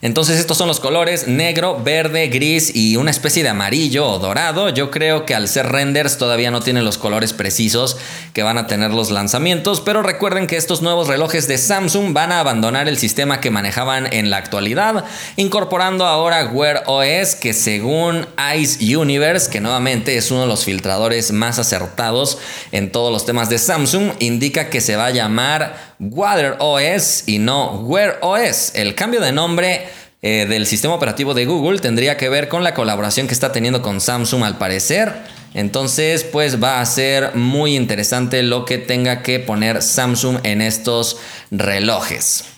[0.02, 4.68] Entonces estos son los colores negro, verde, gris y una especie de amarillo o dorado.
[4.68, 7.96] Yo creo que al ser renders todavía no tienen los colores precisos
[8.34, 12.30] que van a tener los lanzamientos, pero recuerden que estos nuevos relojes de Samsung van
[12.30, 18.26] a abandonar el sistema que manejaban en la actualidad, incorporando ahora Wear OS que según
[18.58, 22.38] Ice Universe, que nuevamente es uno de los filtradores más acertados
[22.70, 27.38] en todos los temas de Samsung, indica que se va a llamar Water OS y
[27.38, 28.72] no Wear OS.
[28.74, 29.88] El cambio de nombre
[30.22, 33.82] eh, del sistema operativo de Google tendría que ver con la colaboración que está teniendo
[33.82, 35.12] con Samsung al parecer.
[35.54, 41.18] Entonces, pues va a ser muy interesante lo que tenga que poner Samsung en estos
[41.50, 42.55] relojes.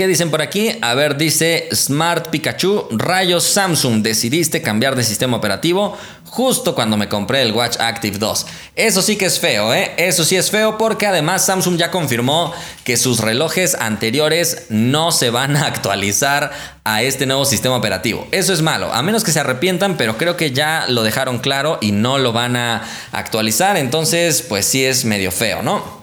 [0.00, 0.78] ¿Qué dicen por aquí?
[0.80, 5.94] A ver, dice Smart Pikachu, rayos Samsung, decidiste cambiar de sistema operativo
[6.24, 8.46] justo cuando me compré el Watch Active 2.
[8.76, 9.92] Eso sí que es feo, ¿eh?
[9.98, 15.28] Eso sí es feo porque además Samsung ya confirmó que sus relojes anteriores no se
[15.28, 16.50] van a actualizar
[16.82, 18.26] a este nuevo sistema operativo.
[18.32, 21.76] Eso es malo, a menos que se arrepientan, pero creo que ya lo dejaron claro
[21.82, 23.76] y no lo van a actualizar.
[23.76, 26.00] Entonces, pues sí es medio feo, ¿no?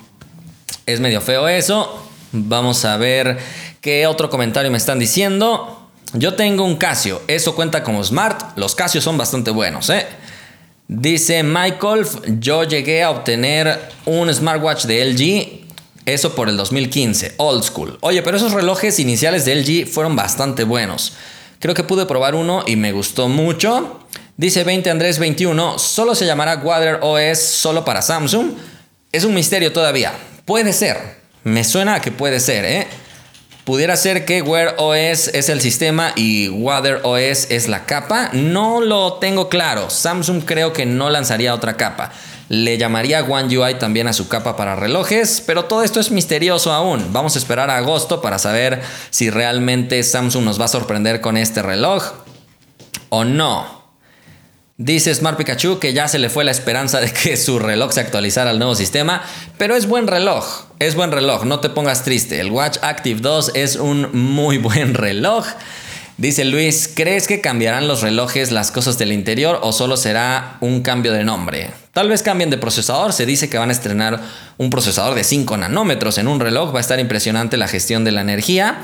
[0.86, 2.04] Es medio feo eso.
[2.34, 3.38] Vamos a ver
[3.82, 5.90] qué otro comentario me están diciendo.
[6.14, 10.08] Yo tengo un Casio, eso cuenta como smart, los Casios son bastante buenos, ¿eh?
[10.88, 12.08] Dice Michael,
[12.40, 15.68] yo llegué a obtener un smartwatch de LG,
[16.06, 17.98] eso por el 2015, old school.
[18.00, 21.14] Oye, pero esos relojes iniciales de LG fueron bastante buenos.
[21.60, 24.00] Creo que pude probar uno y me gustó mucho.
[24.38, 28.52] Dice 20 Andrés 21, solo se llamará Water OS solo para Samsung.
[29.12, 30.14] Es un misterio todavía.
[30.46, 31.18] Puede ser.
[31.44, 32.88] Me suena a que puede ser, ¿eh?
[33.68, 38.30] Pudiera ser que Wear OS es el sistema y Water OS es la capa.
[38.32, 39.90] No lo tengo claro.
[39.90, 42.14] Samsung creo que no lanzaría otra capa.
[42.48, 46.72] Le llamaría One UI también a su capa para relojes, pero todo esto es misterioso
[46.72, 47.12] aún.
[47.12, 51.36] Vamos a esperar a agosto para saber si realmente Samsung nos va a sorprender con
[51.36, 52.14] este reloj
[53.10, 53.77] o no.
[54.80, 58.00] Dice Smart Pikachu que ya se le fue la esperanza de que su reloj se
[58.00, 59.24] actualizara al nuevo sistema,
[59.58, 62.40] pero es buen reloj, es buen reloj, no te pongas triste.
[62.40, 65.48] El Watch Active 2 es un muy buen reloj.
[66.18, 70.84] Dice Luis, ¿crees que cambiarán los relojes las cosas del interior o solo será un
[70.84, 71.72] cambio de nombre?
[71.92, 74.22] Tal vez cambien de procesador, se dice que van a estrenar
[74.60, 78.12] un procesador de 5 nanómetros en un reloj, va a estar impresionante la gestión de
[78.12, 78.78] la energía,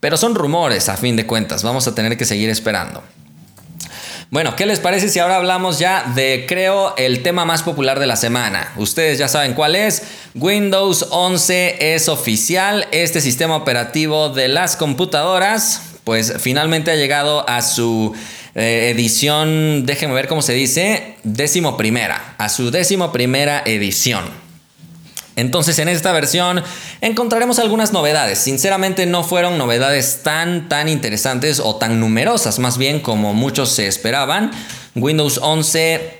[0.00, 3.02] pero son rumores a fin de cuentas, vamos a tener que seguir esperando.
[4.30, 8.06] Bueno, ¿qué les parece si ahora hablamos ya de, creo, el tema más popular de
[8.06, 8.72] la semana?
[8.76, 10.04] Ustedes ya saben cuál es.
[10.36, 12.86] Windows 11 es oficial.
[12.92, 18.14] Este sistema operativo de las computadoras, pues finalmente ha llegado a su
[18.54, 24.26] eh, edición, déjenme ver cómo se dice, décimo primera, a su décimo primera edición.
[25.36, 26.62] Entonces en esta versión
[27.00, 28.38] encontraremos algunas novedades.
[28.38, 33.86] Sinceramente no fueron novedades tan tan interesantes o tan numerosas, más bien como muchos se
[33.86, 34.50] esperaban.
[34.94, 36.19] Windows 11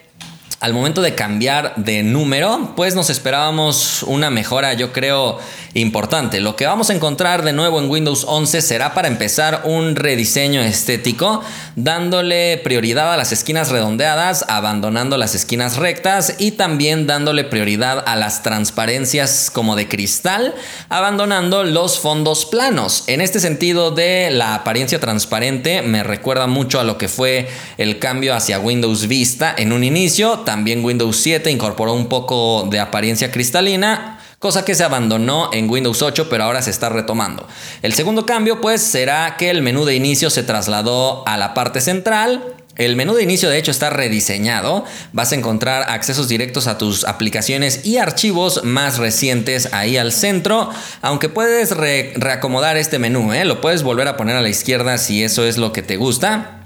[0.61, 5.39] al momento de cambiar de número, pues nos esperábamos una mejora, yo creo,
[5.73, 6.41] importante.
[6.41, 10.61] Lo que vamos a encontrar de nuevo en Windows 11 será para empezar un rediseño
[10.61, 11.43] estético,
[11.77, 18.17] dándole prioridad a las esquinas redondeadas, abandonando las esquinas rectas y también dándole prioridad a
[18.17, 20.55] las transparencias como de cristal,
[20.91, 23.05] abandonando los fondos planos.
[23.07, 27.49] En este sentido de la apariencia transparente, me recuerda mucho a lo que fue
[27.79, 32.81] el cambio hacia Windows Vista en un inicio también Windows 7 incorporó un poco de
[32.81, 37.47] apariencia cristalina, cosa que se abandonó en Windows 8 pero ahora se está retomando.
[37.83, 41.81] El segundo cambio pues será que el menú de inicio se trasladó a la parte
[41.81, 42.43] central.
[42.75, 47.05] El menú de inicio de hecho está rediseñado, vas a encontrar accesos directos a tus
[47.05, 50.71] aplicaciones y archivos más recientes ahí al centro,
[51.01, 53.45] aunque puedes reacomodar este menú, ¿eh?
[53.45, 56.60] lo puedes volver a poner a la izquierda si eso es lo que te gusta.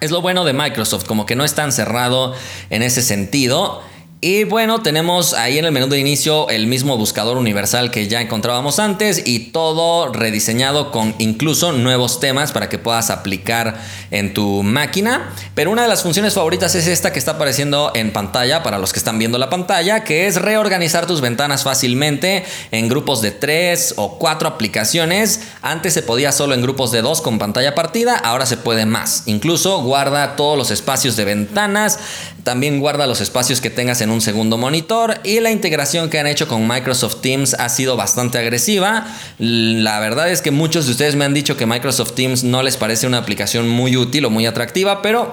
[0.00, 2.34] Es lo bueno de Microsoft, como que no es tan cerrado
[2.70, 3.82] en ese sentido.
[4.22, 8.20] Y bueno, tenemos ahí en el menú de inicio el mismo buscador universal que ya
[8.20, 14.62] encontrábamos antes y todo rediseñado con incluso nuevos temas para que puedas aplicar en tu
[14.62, 15.32] máquina.
[15.54, 18.92] Pero una de las funciones favoritas es esta que está apareciendo en pantalla para los
[18.92, 23.94] que están viendo la pantalla, que es reorganizar tus ventanas fácilmente en grupos de 3
[23.96, 25.40] o 4 aplicaciones.
[25.62, 29.22] Antes se podía solo en grupos de 2 con pantalla partida, ahora se puede más.
[29.24, 31.98] Incluso guarda todos los espacios de ventanas,
[32.44, 36.26] también guarda los espacios que tengas en un segundo monitor y la integración que han
[36.26, 39.06] hecho con Microsoft Teams ha sido bastante agresiva.
[39.38, 42.76] La verdad es que muchos de ustedes me han dicho que Microsoft Teams no les
[42.76, 45.30] parece una aplicación muy útil o muy atractiva, pero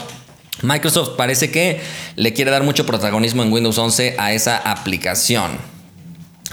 [0.61, 1.81] Microsoft parece que
[2.15, 5.76] le quiere dar mucho protagonismo en Windows 11 a esa aplicación.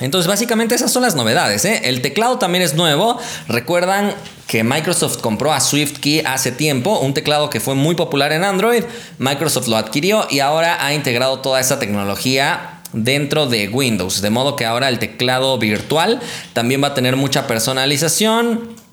[0.04, 1.64] Entonces, básicamente esas son las novedades.
[1.64, 1.80] ¿eh?
[1.84, 3.18] El teclado también es nuevo.
[3.48, 4.12] Recuerdan
[4.46, 8.84] que Microsoft compró a SwiftKey hace tiempo, un teclado que fue muy popular en Android.
[9.18, 14.20] Microsoft lo adquirió y ahora ha integrado toda esa tecnología dentro de Windows.
[14.20, 16.20] De modo que ahora el teclado virtual
[16.52, 18.83] también va a tener mucha personalización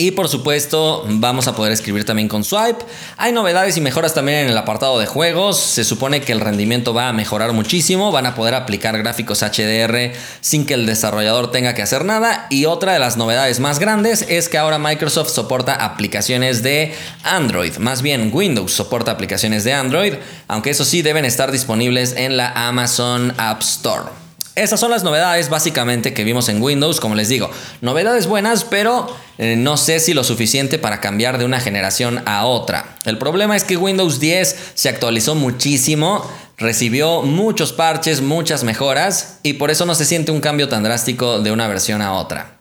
[0.00, 2.86] y por supuesto, vamos a poder escribir también con Swipe.
[3.18, 5.60] Hay novedades y mejoras también en el apartado de juegos.
[5.60, 8.10] Se supone que el rendimiento va a mejorar muchísimo.
[8.10, 12.46] Van a poder aplicar gráficos HDR sin que el desarrollador tenga que hacer nada.
[12.48, 17.76] Y otra de las novedades más grandes es que ahora Microsoft soporta aplicaciones de Android.
[17.76, 20.14] Más bien, Windows soporta aplicaciones de Android.
[20.48, 24.19] Aunque eso sí deben estar disponibles en la Amazon App Store.
[24.56, 29.14] Esas son las novedades básicamente que vimos en Windows, como les digo, novedades buenas, pero
[29.38, 32.96] eh, no sé si lo suficiente para cambiar de una generación a otra.
[33.04, 36.28] El problema es que Windows 10 se actualizó muchísimo,
[36.58, 41.40] recibió muchos parches, muchas mejoras y por eso no se siente un cambio tan drástico
[41.40, 42.58] de una versión a otra.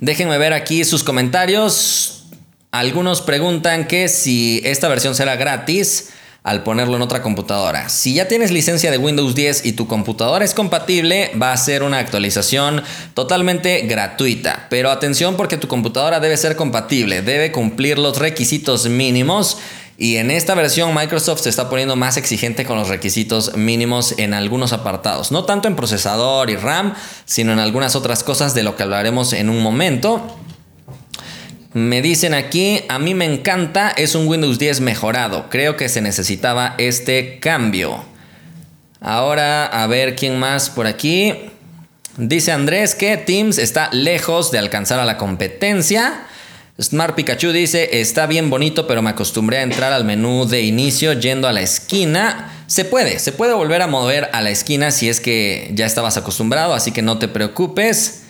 [0.00, 2.24] Déjenme ver aquí sus comentarios.
[2.70, 6.10] Algunos preguntan que si esta versión será gratis
[6.44, 7.88] al ponerlo en otra computadora.
[7.88, 11.82] Si ya tienes licencia de Windows 10 y tu computadora es compatible, va a ser
[11.82, 12.82] una actualización
[13.14, 14.66] totalmente gratuita.
[14.68, 19.58] Pero atención porque tu computadora debe ser compatible, debe cumplir los requisitos mínimos.
[19.98, 24.34] Y en esta versión Microsoft se está poniendo más exigente con los requisitos mínimos en
[24.34, 25.30] algunos apartados.
[25.30, 29.32] No tanto en procesador y RAM, sino en algunas otras cosas de lo que hablaremos
[29.32, 30.36] en un momento.
[31.74, 35.48] Me dicen aquí, a mí me encanta, es un Windows 10 mejorado.
[35.48, 38.04] Creo que se necesitaba este cambio.
[39.00, 41.34] Ahora, a ver quién más por aquí.
[42.18, 46.26] Dice Andrés que Teams está lejos de alcanzar a la competencia.
[46.80, 51.14] Smart Pikachu dice, está bien bonito, pero me acostumbré a entrar al menú de inicio
[51.14, 52.52] yendo a la esquina.
[52.66, 56.18] Se puede, se puede volver a mover a la esquina si es que ya estabas
[56.18, 58.21] acostumbrado, así que no te preocupes.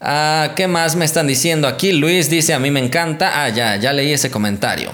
[0.00, 1.92] Ah, ¿Qué más me están diciendo aquí?
[1.92, 3.44] Luis dice, a mí me encanta.
[3.44, 4.92] Ah, ya, ya leí ese comentario.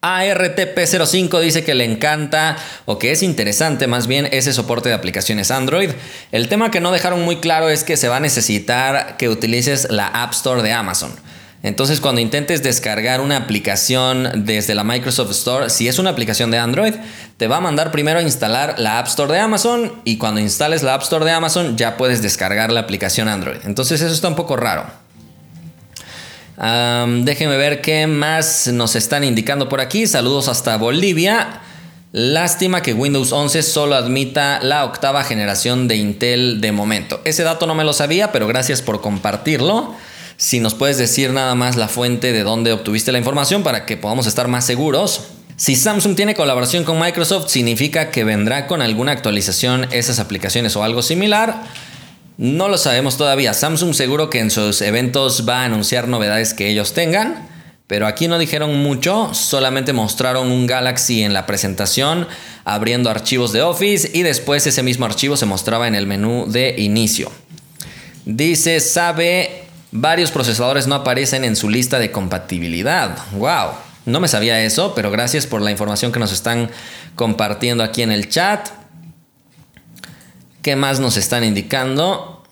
[0.00, 5.50] ARTP05 dice que le encanta o que es interesante más bien ese soporte de aplicaciones
[5.50, 5.90] Android.
[6.30, 9.88] El tema que no dejaron muy claro es que se va a necesitar que utilices
[9.90, 11.10] la App Store de Amazon.
[11.62, 16.58] Entonces cuando intentes descargar una aplicación desde la Microsoft Store, si es una aplicación de
[16.58, 16.94] Android,
[17.36, 20.84] te va a mandar primero a instalar la App Store de Amazon y cuando instales
[20.84, 23.58] la App Store de Amazon ya puedes descargar la aplicación Android.
[23.64, 24.86] Entonces eso está un poco raro.
[26.56, 30.06] déjenme ver qué más nos están indicando por aquí.
[30.06, 31.60] Saludos hasta Bolivia.
[32.12, 37.20] Lástima que Windows 11 solo admita la octava generación de Intel de momento.
[37.24, 39.94] Ese dato no me lo sabía, pero gracias por compartirlo.
[40.40, 43.96] Si nos puedes decir nada más la fuente de dónde obtuviste la información para que
[43.96, 45.22] podamos estar más seguros.
[45.56, 50.84] Si Samsung tiene colaboración con Microsoft, significa que vendrá con alguna actualización esas aplicaciones o
[50.84, 51.64] algo similar.
[52.36, 53.52] No lo sabemos todavía.
[53.52, 57.48] Samsung seguro que en sus eventos va a anunciar novedades que ellos tengan.
[57.88, 62.28] Pero aquí no dijeron mucho, solamente mostraron un Galaxy en la presentación,
[62.64, 66.76] abriendo archivos de Office y después ese mismo archivo se mostraba en el menú de
[66.78, 67.32] inicio.
[68.24, 73.18] Dice, sabe, varios procesadores no aparecen en su lista de compatibilidad.
[73.32, 73.72] ¡Wow!
[74.06, 76.70] No me sabía eso, pero gracias por la información que nos están
[77.14, 78.68] compartiendo aquí en el chat.
[80.62, 82.42] ¿Qué más nos están indicando?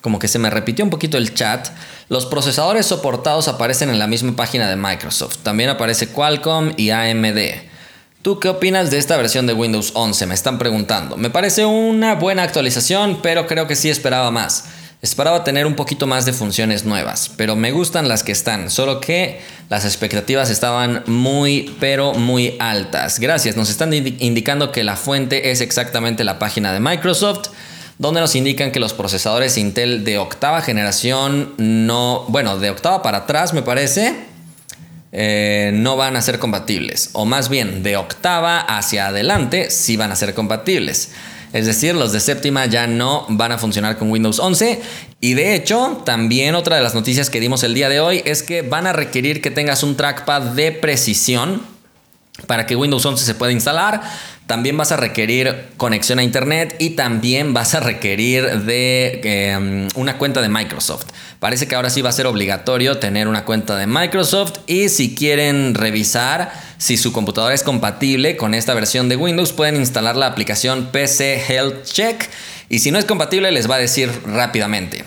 [0.00, 1.68] Como que se me repitió un poquito el chat.
[2.08, 5.38] Los procesadores soportados aparecen en la misma página de Microsoft.
[5.38, 7.38] También aparece Qualcomm y AMD.
[8.22, 10.26] ¿Tú qué opinas de esta versión de Windows 11?
[10.26, 11.16] Me están preguntando.
[11.16, 14.64] Me parece una buena actualización, pero creo que sí esperaba más.
[15.04, 19.02] Esperaba tener un poquito más de funciones nuevas, pero me gustan las que están, solo
[19.02, 19.38] que
[19.68, 23.20] las expectativas estaban muy, pero muy altas.
[23.20, 27.50] Gracias, nos están indicando que la fuente es exactamente la página de Microsoft
[27.98, 33.18] donde nos indican que los procesadores Intel de octava generación no, bueno, de octava para
[33.18, 34.14] atrás me parece,
[35.12, 37.10] eh, no van a ser compatibles.
[37.12, 41.10] O más bien, de octava hacia adelante sí van a ser compatibles.
[41.54, 44.82] Es decir, los de séptima ya no van a funcionar con Windows 11.
[45.20, 48.42] Y de hecho, también otra de las noticias que dimos el día de hoy es
[48.42, 51.62] que van a requerir que tengas un trackpad de precisión
[52.48, 54.02] para que Windows 11 se pueda instalar.
[54.48, 60.18] También vas a requerir conexión a internet y también vas a requerir de em, una
[60.18, 61.06] cuenta de Microsoft.
[61.44, 65.14] Parece que ahora sí va a ser obligatorio tener una cuenta de Microsoft y si
[65.14, 70.24] quieren revisar si su computadora es compatible con esta versión de Windows pueden instalar la
[70.26, 72.30] aplicación PC Health Check
[72.70, 75.04] y si no es compatible les va a decir rápidamente.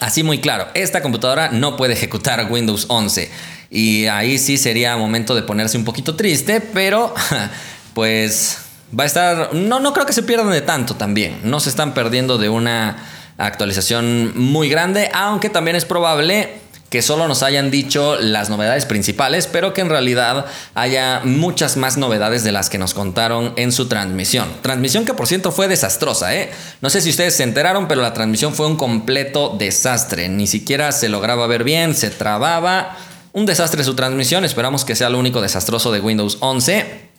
[0.00, 3.30] Así muy claro, esta computadora no puede ejecutar Windows 11
[3.70, 7.14] y ahí sí sería momento de ponerse un poquito triste, pero
[7.94, 8.58] pues
[8.98, 11.94] va a estar, no, no creo que se pierdan de tanto también, no se están
[11.94, 12.96] perdiendo de una
[13.38, 16.62] actualización muy grande, aunque también es probable
[16.92, 21.96] que solo nos hayan dicho las novedades principales, pero que en realidad haya muchas más
[21.96, 24.46] novedades de las que nos contaron en su transmisión.
[24.60, 26.50] Transmisión que por cierto fue desastrosa, ¿eh?
[26.82, 30.28] No sé si ustedes se enteraron, pero la transmisión fue un completo desastre.
[30.28, 32.94] Ni siquiera se lograba ver bien, se trababa.
[33.32, 37.11] Un desastre su transmisión, esperamos que sea lo único desastroso de Windows 11.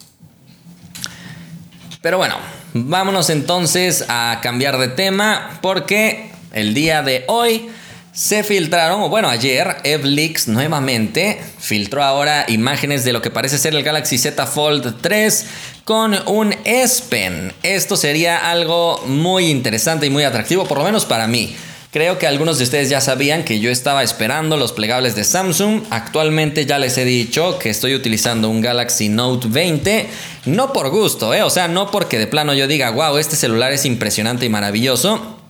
[2.04, 2.36] Pero bueno,
[2.74, 7.70] vámonos entonces a cambiar de tema porque el día de hoy
[8.12, 13.74] se filtraron, o bueno, ayer EvLeaks nuevamente filtró ahora imágenes de lo que parece ser
[13.74, 15.46] el Galaxy Z Fold 3
[15.86, 17.54] con un S Pen.
[17.64, 21.56] Esto sería algo muy interesante y muy atractivo, por lo menos para mí.
[21.94, 25.84] Creo que algunos de ustedes ya sabían que yo estaba esperando los plegables de Samsung.
[25.92, 30.10] Actualmente ya les he dicho que estoy utilizando un Galaxy Note 20.
[30.46, 31.44] No por gusto, ¿eh?
[31.44, 35.43] o sea, no porque de plano yo diga, wow, este celular es impresionante y maravilloso.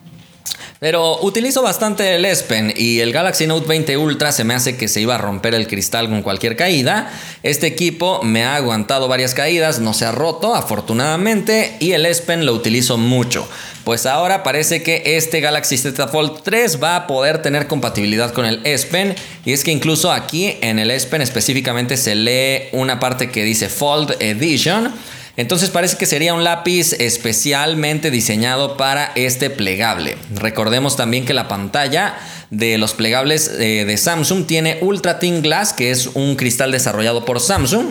[0.83, 4.75] Pero utilizo bastante el S Pen y el Galaxy Note 20 Ultra se me hace
[4.75, 7.09] que se iba a romper el cristal con cualquier caída.
[7.41, 12.23] Este equipo me ha aguantado varias caídas, no se ha roto afortunadamente y el S
[12.23, 13.47] Pen lo utilizo mucho.
[13.85, 18.45] Pues ahora parece que este Galaxy Z Fold 3 va a poder tener compatibilidad con
[18.45, 19.15] el S Pen
[19.45, 23.45] y es que incluso aquí en el S Pen específicamente se lee una parte que
[23.45, 24.93] dice Fold Edition.
[25.35, 30.15] Entonces parece que sería un lápiz especialmente diseñado para este plegable.
[30.35, 32.15] Recordemos también que la pantalla
[32.51, 37.25] de los plegables eh, de Samsung tiene Ultra Thin Glass, que es un cristal desarrollado
[37.25, 37.87] por Samsung.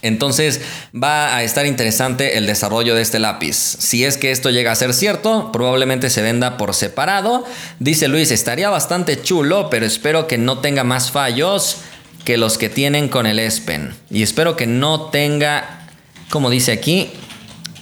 [0.00, 0.60] Entonces
[0.94, 3.56] va a estar interesante el desarrollo de este lápiz.
[3.56, 7.44] Si es que esto llega a ser cierto, probablemente se venda por separado.
[7.78, 11.78] Dice Luis, estaría bastante chulo, pero espero que no tenga más fallos
[12.24, 13.92] que los que tienen con el S Pen.
[14.10, 15.77] Y espero que no tenga
[16.30, 17.10] como dice aquí,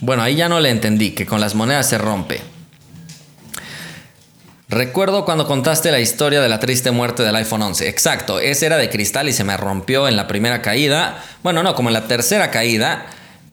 [0.01, 2.41] bueno, ahí ya no le entendí, que con las monedas se rompe.
[4.69, 7.89] Recuerdo cuando contaste la historia de la triste muerte del iPhone 11.
[7.89, 11.23] Exacto, ese era de cristal y se me rompió en la primera caída.
[11.45, 13.07] Bueno, no, como en la tercera caída.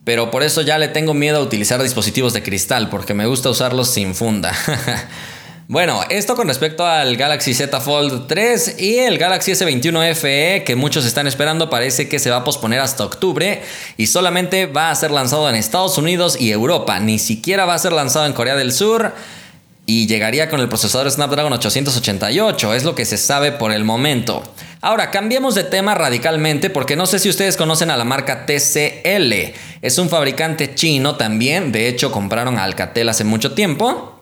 [0.03, 3.49] Pero por eso ya le tengo miedo a utilizar dispositivos de cristal, porque me gusta
[3.49, 4.53] usarlos sin funda.
[5.69, 10.75] Bueno, esto con respecto al Galaxy Z Fold 3 y el Galaxy S21 FE que
[10.75, 13.61] muchos están esperando parece que se va a posponer hasta octubre
[13.95, 17.79] y solamente va a ser lanzado en Estados Unidos y Europa, ni siquiera va a
[17.79, 19.13] ser lanzado en Corea del Sur
[19.85, 24.43] y llegaría con el procesador Snapdragon 888, es lo que se sabe por el momento.
[24.81, 29.53] Ahora, cambiemos de tema radicalmente porque no sé si ustedes conocen a la marca TCL.
[29.81, 34.12] Es un fabricante chino también, de hecho compraron Alcatel hace mucho tiempo.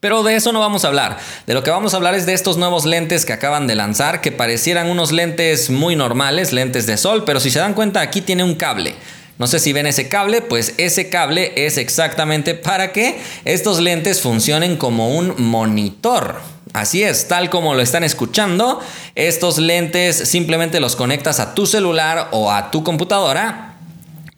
[0.00, 1.18] Pero de eso no vamos a hablar.
[1.46, 4.20] De lo que vamos a hablar es de estos nuevos lentes que acaban de lanzar,
[4.20, 8.20] que parecieran unos lentes muy normales, lentes de sol, pero si se dan cuenta aquí
[8.20, 8.94] tiene un cable.
[9.38, 14.20] No sé si ven ese cable, pues ese cable es exactamente para que estos lentes
[14.20, 16.40] funcionen como un monitor.
[16.72, 18.80] Así es, tal como lo están escuchando,
[19.14, 23.75] estos lentes simplemente los conectas a tu celular o a tu computadora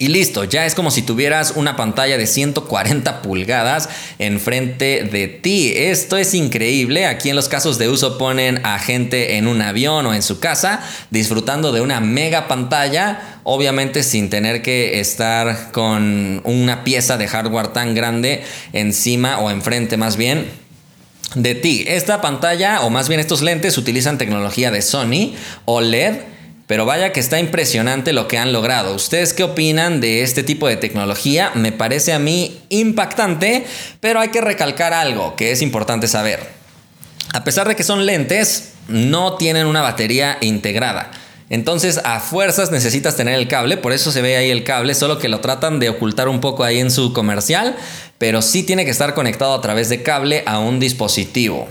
[0.01, 3.88] y listo, ya es como si tuvieras una pantalla de 140 pulgadas
[4.20, 5.72] enfrente de ti.
[5.74, 7.07] Esto es increíble.
[7.07, 10.38] Aquí en los casos de uso ponen a gente en un avión o en su
[10.38, 10.80] casa
[11.11, 17.68] disfrutando de una mega pantalla, obviamente sin tener que estar con una pieza de hardware
[17.68, 20.46] tan grande encima o enfrente más bien
[21.34, 21.84] de ti.
[21.88, 25.34] Esta pantalla, o más bien estos lentes, utilizan tecnología de Sony
[25.64, 26.38] OLED.
[26.68, 28.94] Pero vaya que está impresionante lo que han logrado.
[28.94, 31.50] ¿Ustedes qué opinan de este tipo de tecnología?
[31.54, 33.64] Me parece a mí impactante,
[34.00, 36.46] pero hay que recalcar algo que es importante saber.
[37.32, 41.10] A pesar de que son lentes, no tienen una batería integrada.
[41.48, 45.18] Entonces a fuerzas necesitas tener el cable, por eso se ve ahí el cable, solo
[45.18, 47.76] que lo tratan de ocultar un poco ahí en su comercial,
[48.18, 51.66] pero sí tiene que estar conectado a través de cable a un dispositivo.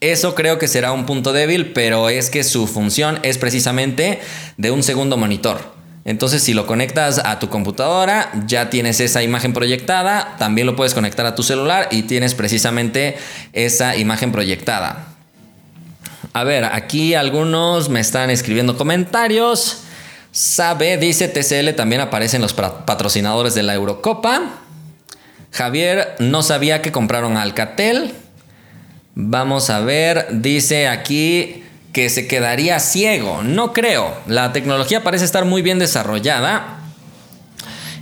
[0.00, 4.20] Eso creo que será un punto débil, pero es que su función es precisamente
[4.56, 5.60] de un segundo monitor.
[6.06, 10.94] Entonces si lo conectas a tu computadora, ya tienes esa imagen proyectada, también lo puedes
[10.94, 13.18] conectar a tu celular y tienes precisamente
[13.52, 15.08] esa imagen proyectada.
[16.32, 19.82] A ver, aquí algunos me están escribiendo comentarios.
[20.32, 24.60] Sabe, dice TCL, también aparecen los patrocinadores de la Eurocopa.
[25.50, 28.14] Javier no sabía que compraron Alcatel.
[29.22, 31.62] Vamos a ver, dice aquí
[31.92, 33.42] que se quedaría ciego.
[33.42, 34.16] No creo.
[34.26, 36.78] La tecnología parece estar muy bien desarrollada.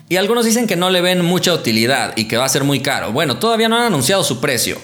[0.09, 2.81] Y algunos dicen que no le ven mucha utilidad y que va a ser muy
[2.81, 3.11] caro.
[3.11, 4.79] Bueno, todavía no han anunciado su precio.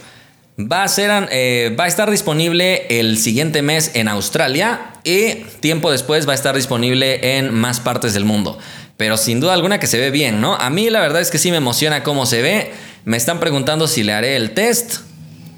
[0.59, 5.91] Va a, ser, eh, va a estar disponible el siguiente mes en Australia y tiempo
[5.93, 8.59] después va a estar disponible en más partes del mundo.
[8.97, 10.55] Pero sin duda alguna que se ve bien, ¿no?
[10.57, 12.73] A mí la verdad es que sí me emociona cómo se ve.
[13.05, 15.14] Me están preguntando si le haré el test.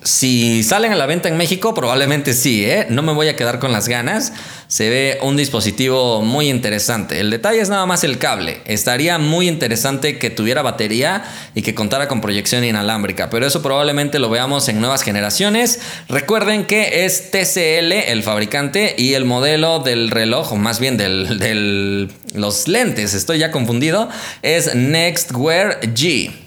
[0.07, 2.87] Si salen a la venta en México, probablemente sí, ¿eh?
[2.89, 4.33] No me voy a quedar con las ganas.
[4.69, 7.19] Se ve un dispositivo muy interesante.
[7.19, 8.61] El detalle es nada más el cable.
[8.67, 11.25] Estaría muy interesante que tuviera batería
[11.57, 15.81] y que contara con proyección inalámbrica, pero eso probablemente lo veamos en nuevas generaciones.
[16.09, 22.09] Recuerden que es TCL el fabricante y el modelo del reloj, o más bien de
[22.33, 24.09] los lentes, estoy ya confundido,
[24.43, 26.46] es Nextwear G.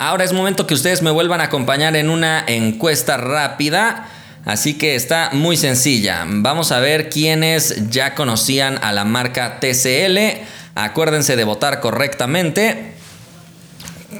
[0.00, 4.08] Ahora es momento que ustedes me vuelvan a acompañar en una encuesta rápida.
[4.44, 6.24] Así que está muy sencilla.
[6.24, 10.40] Vamos a ver quiénes ya conocían a la marca TCL.
[10.76, 12.92] Acuérdense de votar correctamente.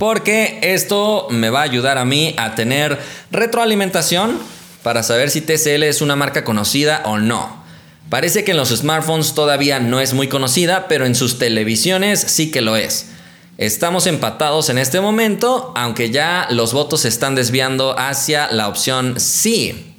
[0.01, 2.99] Porque esto me va a ayudar a mí a tener
[3.31, 4.37] retroalimentación
[4.83, 7.63] para saber si TCL es una marca conocida o no.
[8.11, 12.51] Parece que en los smartphones todavía no es muy conocida, pero en sus televisiones sí
[12.51, 13.11] que lo es.
[13.59, 19.19] Estamos empatados en este momento, aunque ya los votos se están desviando hacia la opción
[19.19, 19.97] sí.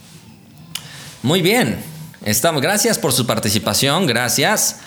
[1.24, 1.84] Muy bien.
[2.24, 4.80] Estamos, gracias por su participación, gracias.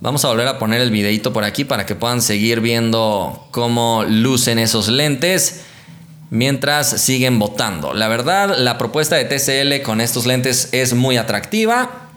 [0.00, 4.04] Vamos a volver a poner el videito por aquí para que puedan seguir viendo cómo
[4.06, 5.62] lucen esos lentes
[6.28, 7.94] mientras siguen votando.
[7.94, 12.09] La verdad, la propuesta de TCL con estos lentes es muy atractiva.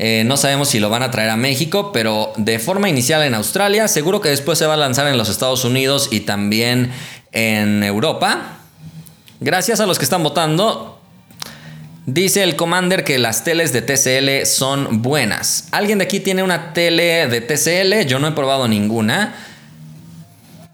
[0.00, 3.34] Eh, no sabemos si lo van a traer a México, pero de forma inicial en
[3.34, 6.92] Australia, seguro que después se va a lanzar en los Estados Unidos y también
[7.32, 8.58] en Europa.
[9.40, 11.00] Gracias a los que están votando.
[12.06, 15.66] Dice el Commander que las teles de TCL son buenas.
[15.72, 18.06] ¿Alguien de aquí tiene una tele de TCL?
[18.06, 19.34] Yo no he probado ninguna.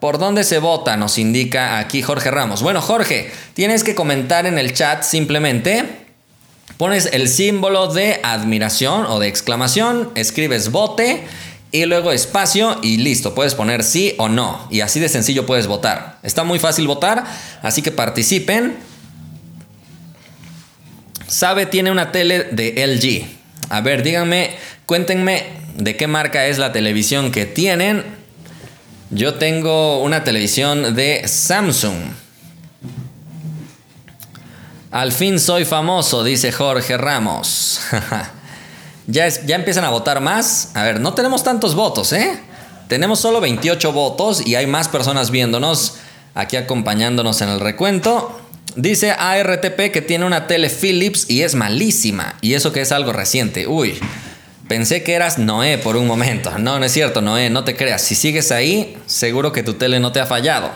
[0.01, 0.99] ¿Por dónde se vota?
[0.99, 2.63] Nos indica aquí Jorge Ramos.
[2.63, 6.04] Bueno, Jorge, tienes que comentar en el chat simplemente
[6.77, 11.23] Pones el símbolo de admiración o de exclamación, escribes bote
[11.71, 14.67] y luego espacio y listo, puedes poner sí o no.
[14.71, 16.19] Y así de sencillo puedes votar.
[16.23, 17.25] Está muy fácil votar,
[17.63, 18.77] así que participen.
[21.29, 23.73] Sabe tiene una tele de LG.
[23.73, 24.51] A ver, díganme,
[24.87, 25.45] cuéntenme
[25.77, 28.05] de qué marca es la televisión que tienen.
[29.11, 32.24] Yo tengo una televisión de Samsung.
[34.95, 37.81] Al fin soy famoso, dice Jorge Ramos.
[39.09, 40.71] ya, ya empiezan a votar más.
[40.75, 42.39] A ver, no tenemos tantos votos, ¿eh?
[42.87, 45.97] Tenemos solo 28 votos y hay más personas viéndonos
[46.37, 48.41] aquí acompañándonos en el recuento.
[48.77, 52.37] Dice ARTP que tiene una tele Philips y es malísima.
[52.41, 53.67] Y eso que es algo reciente.
[53.67, 53.99] Uy,
[54.69, 56.57] pensé que eras Noé por un momento.
[56.61, 58.01] No, no es cierto, Noé, no te creas.
[58.01, 60.71] Si sigues ahí, seguro que tu tele no te ha fallado.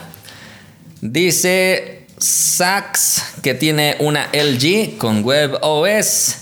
[1.03, 6.37] Dice Sax, que tiene una LG con WebOS.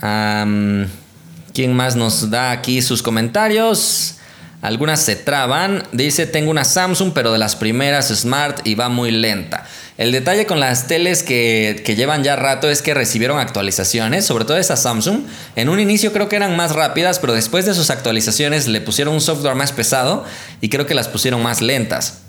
[0.00, 4.16] ¿Quién más nos da aquí sus comentarios?
[4.62, 5.84] Algunas se traban.
[5.92, 9.66] Dice, tengo una Samsung, pero de las primeras Smart y va muy lenta.
[9.98, 14.44] El detalle con las teles que, que, llevan ya rato es que recibieron actualizaciones, sobre
[14.44, 15.20] todo esa Samsung.
[15.54, 19.14] En un inicio creo que eran más rápidas, pero después de sus actualizaciones le pusieron
[19.14, 20.24] un software más pesado
[20.60, 22.23] y creo que las pusieron más lentas.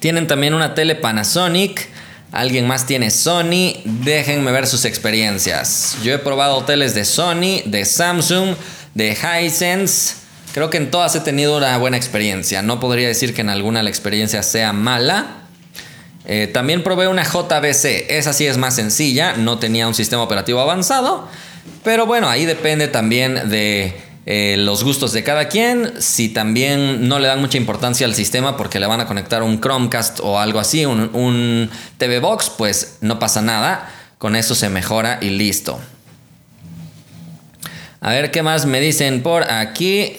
[0.00, 1.88] Tienen también una tele Panasonic.
[2.32, 3.74] Alguien más tiene Sony.
[3.84, 5.96] Déjenme ver sus experiencias.
[6.02, 8.54] Yo he probado teles de Sony, de Samsung,
[8.94, 10.16] de Hisense.
[10.54, 12.62] Creo que en todas he tenido una buena experiencia.
[12.62, 15.42] No podría decir que en alguna la experiencia sea mala.
[16.24, 18.06] Eh, también probé una JBC.
[18.08, 19.34] Esa sí es más sencilla.
[19.34, 21.28] No tenía un sistema operativo avanzado.
[21.84, 23.94] Pero bueno, ahí depende también de
[24.26, 25.94] eh, los gustos de cada quien.
[26.00, 29.60] Si también no le dan mucha importancia al sistema porque le van a conectar un
[29.60, 33.90] Chromecast o algo así, un, TV Box, pues no pasa nada.
[34.18, 35.80] Con eso se mejora y listo.
[38.02, 40.16] A ver qué más me dicen por aquí.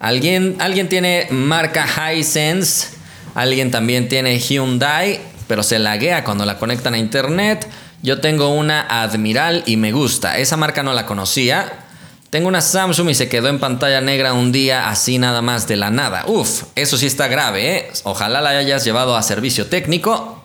[0.00, 2.88] ¿Alguien, alguien tiene marca Hisense.
[3.34, 7.66] Alguien también tiene Hyundai, pero se laguea cuando la conectan a internet.
[8.02, 10.38] Yo tengo una Admiral y me gusta.
[10.38, 11.72] Esa marca no la conocía.
[12.32, 15.76] Tengo una Samsung y se quedó en pantalla negra un día así nada más de
[15.76, 16.24] la nada.
[16.26, 17.90] Uf, eso sí está grave, ¿eh?
[18.04, 20.42] Ojalá la hayas llevado a servicio técnico.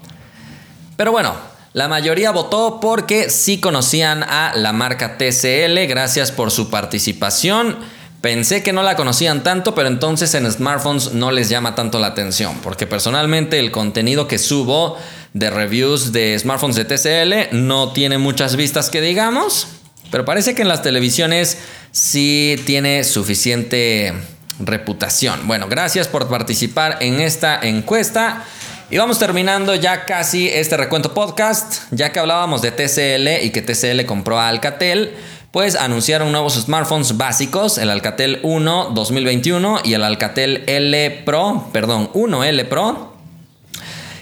[0.97, 1.33] Pero bueno,
[1.71, 5.87] la mayoría votó porque sí conocían a la marca TCL.
[5.87, 7.77] Gracias por su participación.
[8.19, 12.07] Pensé que no la conocían tanto, pero entonces en smartphones no les llama tanto la
[12.07, 14.97] atención, porque personalmente el contenido que subo
[15.33, 19.67] de reviews de smartphones de TCL no tiene muchas vistas que digamos.
[20.11, 21.57] Pero parece que en las televisiones
[21.91, 24.13] sí tiene suficiente
[24.59, 25.47] reputación.
[25.47, 28.43] Bueno, gracias por participar en esta encuesta.
[28.89, 33.61] Y vamos terminando ya casi este recuento podcast, ya que hablábamos de TCL y que
[33.61, 35.13] TCL compró a Alcatel,
[35.51, 42.09] pues anunciaron nuevos smartphones básicos, el Alcatel 1 2021 y el Alcatel L Pro, perdón,
[42.13, 43.16] 1L Pro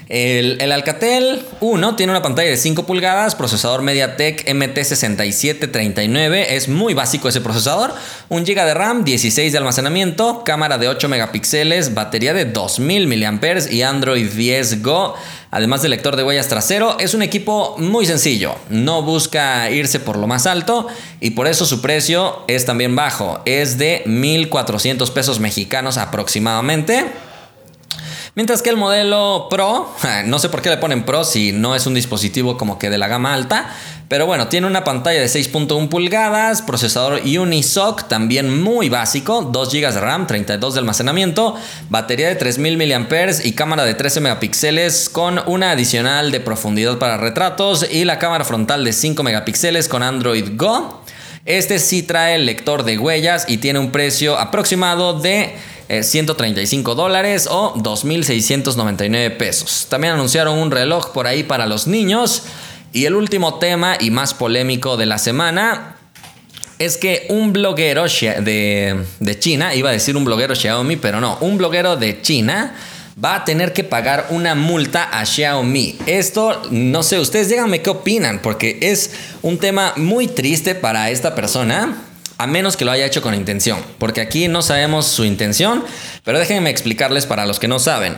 [0.07, 7.27] el, Alcatel 1 tiene una pantalla de 5 pulgadas, procesador MediaTek MT6739, es muy básico
[7.27, 7.93] ese procesador,
[8.29, 13.71] 1 GB de RAM, 16 de almacenamiento, cámara de 8 megapíxeles, batería de 2000 mAh
[13.71, 15.15] y Android 10 Go.
[15.49, 20.17] Además del lector de huellas trasero, es un equipo muy sencillo, no busca irse por
[20.17, 20.87] lo más alto
[21.21, 27.05] y por eso su precio es también bajo, es de 1.400 pesos mexicanos aproximadamente.
[28.35, 29.89] Mientras que el modelo Pro,
[30.25, 32.97] no sé por qué le ponen Pro si no es un dispositivo como que de
[32.97, 33.73] la gama alta,
[34.09, 39.93] pero bueno, tiene una pantalla de 6.1 pulgadas, procesador Unisoc también muy básico, 2 GB
[39.93, 41.55] de RAM, 32 de almacenamiento,
[41.89, 47.15] batería de 3000 mAh y cámara de 13 megapíxeles con una adicional de profundidad para
[47.15, 51.05] retratos y la cámara frontal de 5 megapíxeles con Android Go.
[51.45, 55.55] Este sí trae el lector de huellas y tiene un precio aproximado de
[55.87, 59.87] 135 eh, dólares o 2.699 pesos.
[59.89, 62.43] También anunciaron un reloj por ahí para los niños.
[62.93, 65.97] Y el último tema y más polémico de la semana
[66.79, 71.37] es que un bloguero de, de China, iba a decir un bloguero Xiaomi, pero no,
[71.41, 72.75] un bloguero de China
[73.23, 75.97] va a tener que pagar una multa a Xiaomi.
[76.05, 79.11] Esto, no sé, ustedes díganme qué opinan, porque es
[79.41, 81.97] un tema muy triste para esta persona
[82.37, 85.83] a menos que lo haya hecho con intención, porque aquí no sabemos su intención,
[86.23, 88.15] pero déjenme explicarles para los que no saben.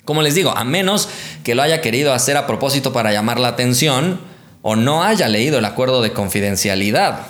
[0.04, 1.08] Como les digo, a menos
[1.42, 4.20] que lo haya querido hacer a propósito para llamar la atención
[4.60, 7.26] o no haya leído el acuerdo de confidencialidad.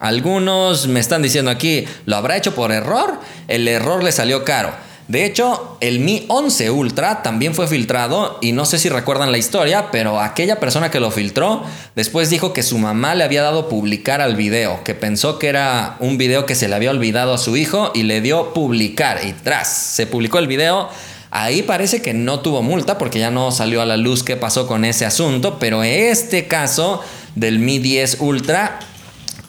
[0.00, 3.18] Algunos me están diciendo aquí, ¿lo habrá hecho por error?
[3.48, 4.72] El error le salió caro.
[5.08, 9.38] De hecho, el Mi 11 Ultra también fue filtrado y no sé si recuerdan la
[9.38, 11.62] historia, pero aquella persona que lo filtró
[11.94, 15.96] después dijo que su mamá le había dado publicar al video, que pensó que era
[16.00, 19.32] un video que se le había olvidado a su hijo y le dio publicar y
[19.32, 20.88] tras, se publicó el video.
[21.36, 24.68] Ahí parece que no tuvo multa porque ya no salió a la luz qué pasó
[24.68, 27.02] con ese asunto, pero este caso
[27.34, 28.78] del Mi 10 Ultra,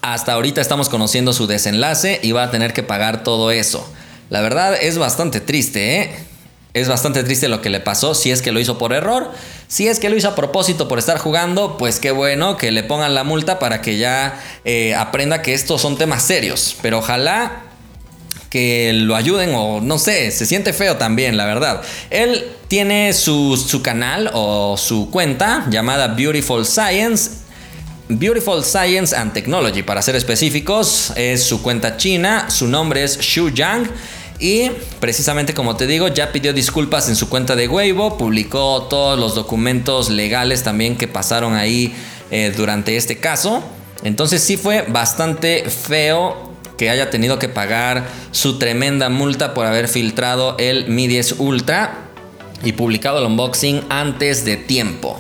[0.01, 3.88] hasta ahorita estamos conociendo su desenlace y va a tener que pagar todo eso.
[4.31, 6.15] La verdad es bastante triste, ¿eh?
[6.73, 9.31] Es bastante triste lo que le pasó, si es que lo hizo por error.
[9.67, 12.81] Si es que lo hizo a propósito por estar jugando, pues qué bueno que le
[12.81, 16.75] pongan la multa para que ya eh, aprenda que estos son temas serios.
[16.81, 17.64] Pero ojalá
[18.49, 21.81] que lo ayuden o no sé, se siente feo también, la verdad.
[22.09, 27.45] Él tiene su, su canal o su cuenta llamada Beautiful Science
[28.07, 33.49] Beautiful Science and Technology, para ser específicos, es su cuenta china, su nombre es Xu
[33.49, 33.89] Yang.
[34.37, 34.69] Y
[34.99, 39.33] precisamente como te digo, ya pidió disculpas en su cuenta de Weibo, publicó todos los
[39.33, 41.95] documentos legales también que pasaron ahí
[42.29, 43.63] eh, durante este caso.
[44.03, 46.44] Entonces sí fue bastante feo
[46.78, 52.05] que haya tenido que pagar su tremenda multa por haber filtrado el Mi 10 Ultra
[52.63, 55.19] y publicado el unboxing antes de tiempo.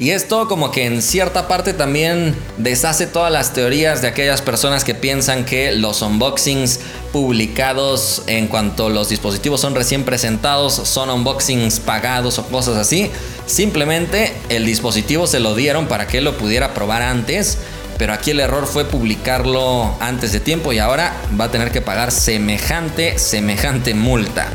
[0.00, 4.84] Y esto como que en cierta parte también deshace todas las teorías de aquellas personas
[4.84, 6.78] que piensan que los unboxings
[7.12, 13.10] publicados en cuanto los dispositivos son recién presentados son unboxings pagados o cosas así.
[13.46, 17.58] Simplemente el dispositivo se lo dieron para que lo pudiera probar antes.
[17.98, 21.82] Pero aquí el error fue publicarlo antes de tiempo y ahora va a tener que
[21.82, 24.48] pagar semejante, semejante multa.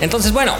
[0.00, 0.54] Entonces bueno,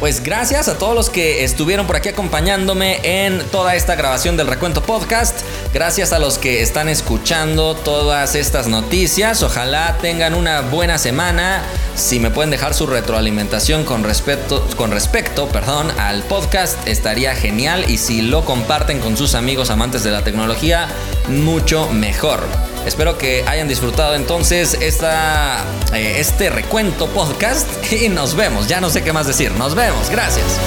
[0.00, 4.46] pues gracias a todos los que estuvieron por aquí acompañándome en toda esta grabación del
[4.46, 5.40] Recuento Podcast.
[5.74, 9.42] Gracias a los que están escuchando todas estas noticias.
[9.42, 11.62] Ojalá tengan una buena semana.
[11.96, 17.90] Si me pueden dejar su retroalimentación con respecto, con respecto perdón, al podcast, estaría genial.
[17.90, 20.88] Y si lo comparten con sus amigos amantes de la tecnología,
[21.28, 22.46] mucho mejor.
[22.86, 28.68] Espero que hayan disfrutado entonces esta, eh, este recuento podcast y nos vemos.
[28.68, 29.52] Ya no sé qué más decir.
[29.52, 30.10] Nos vemos.
[30.10, 30.58] Gracias.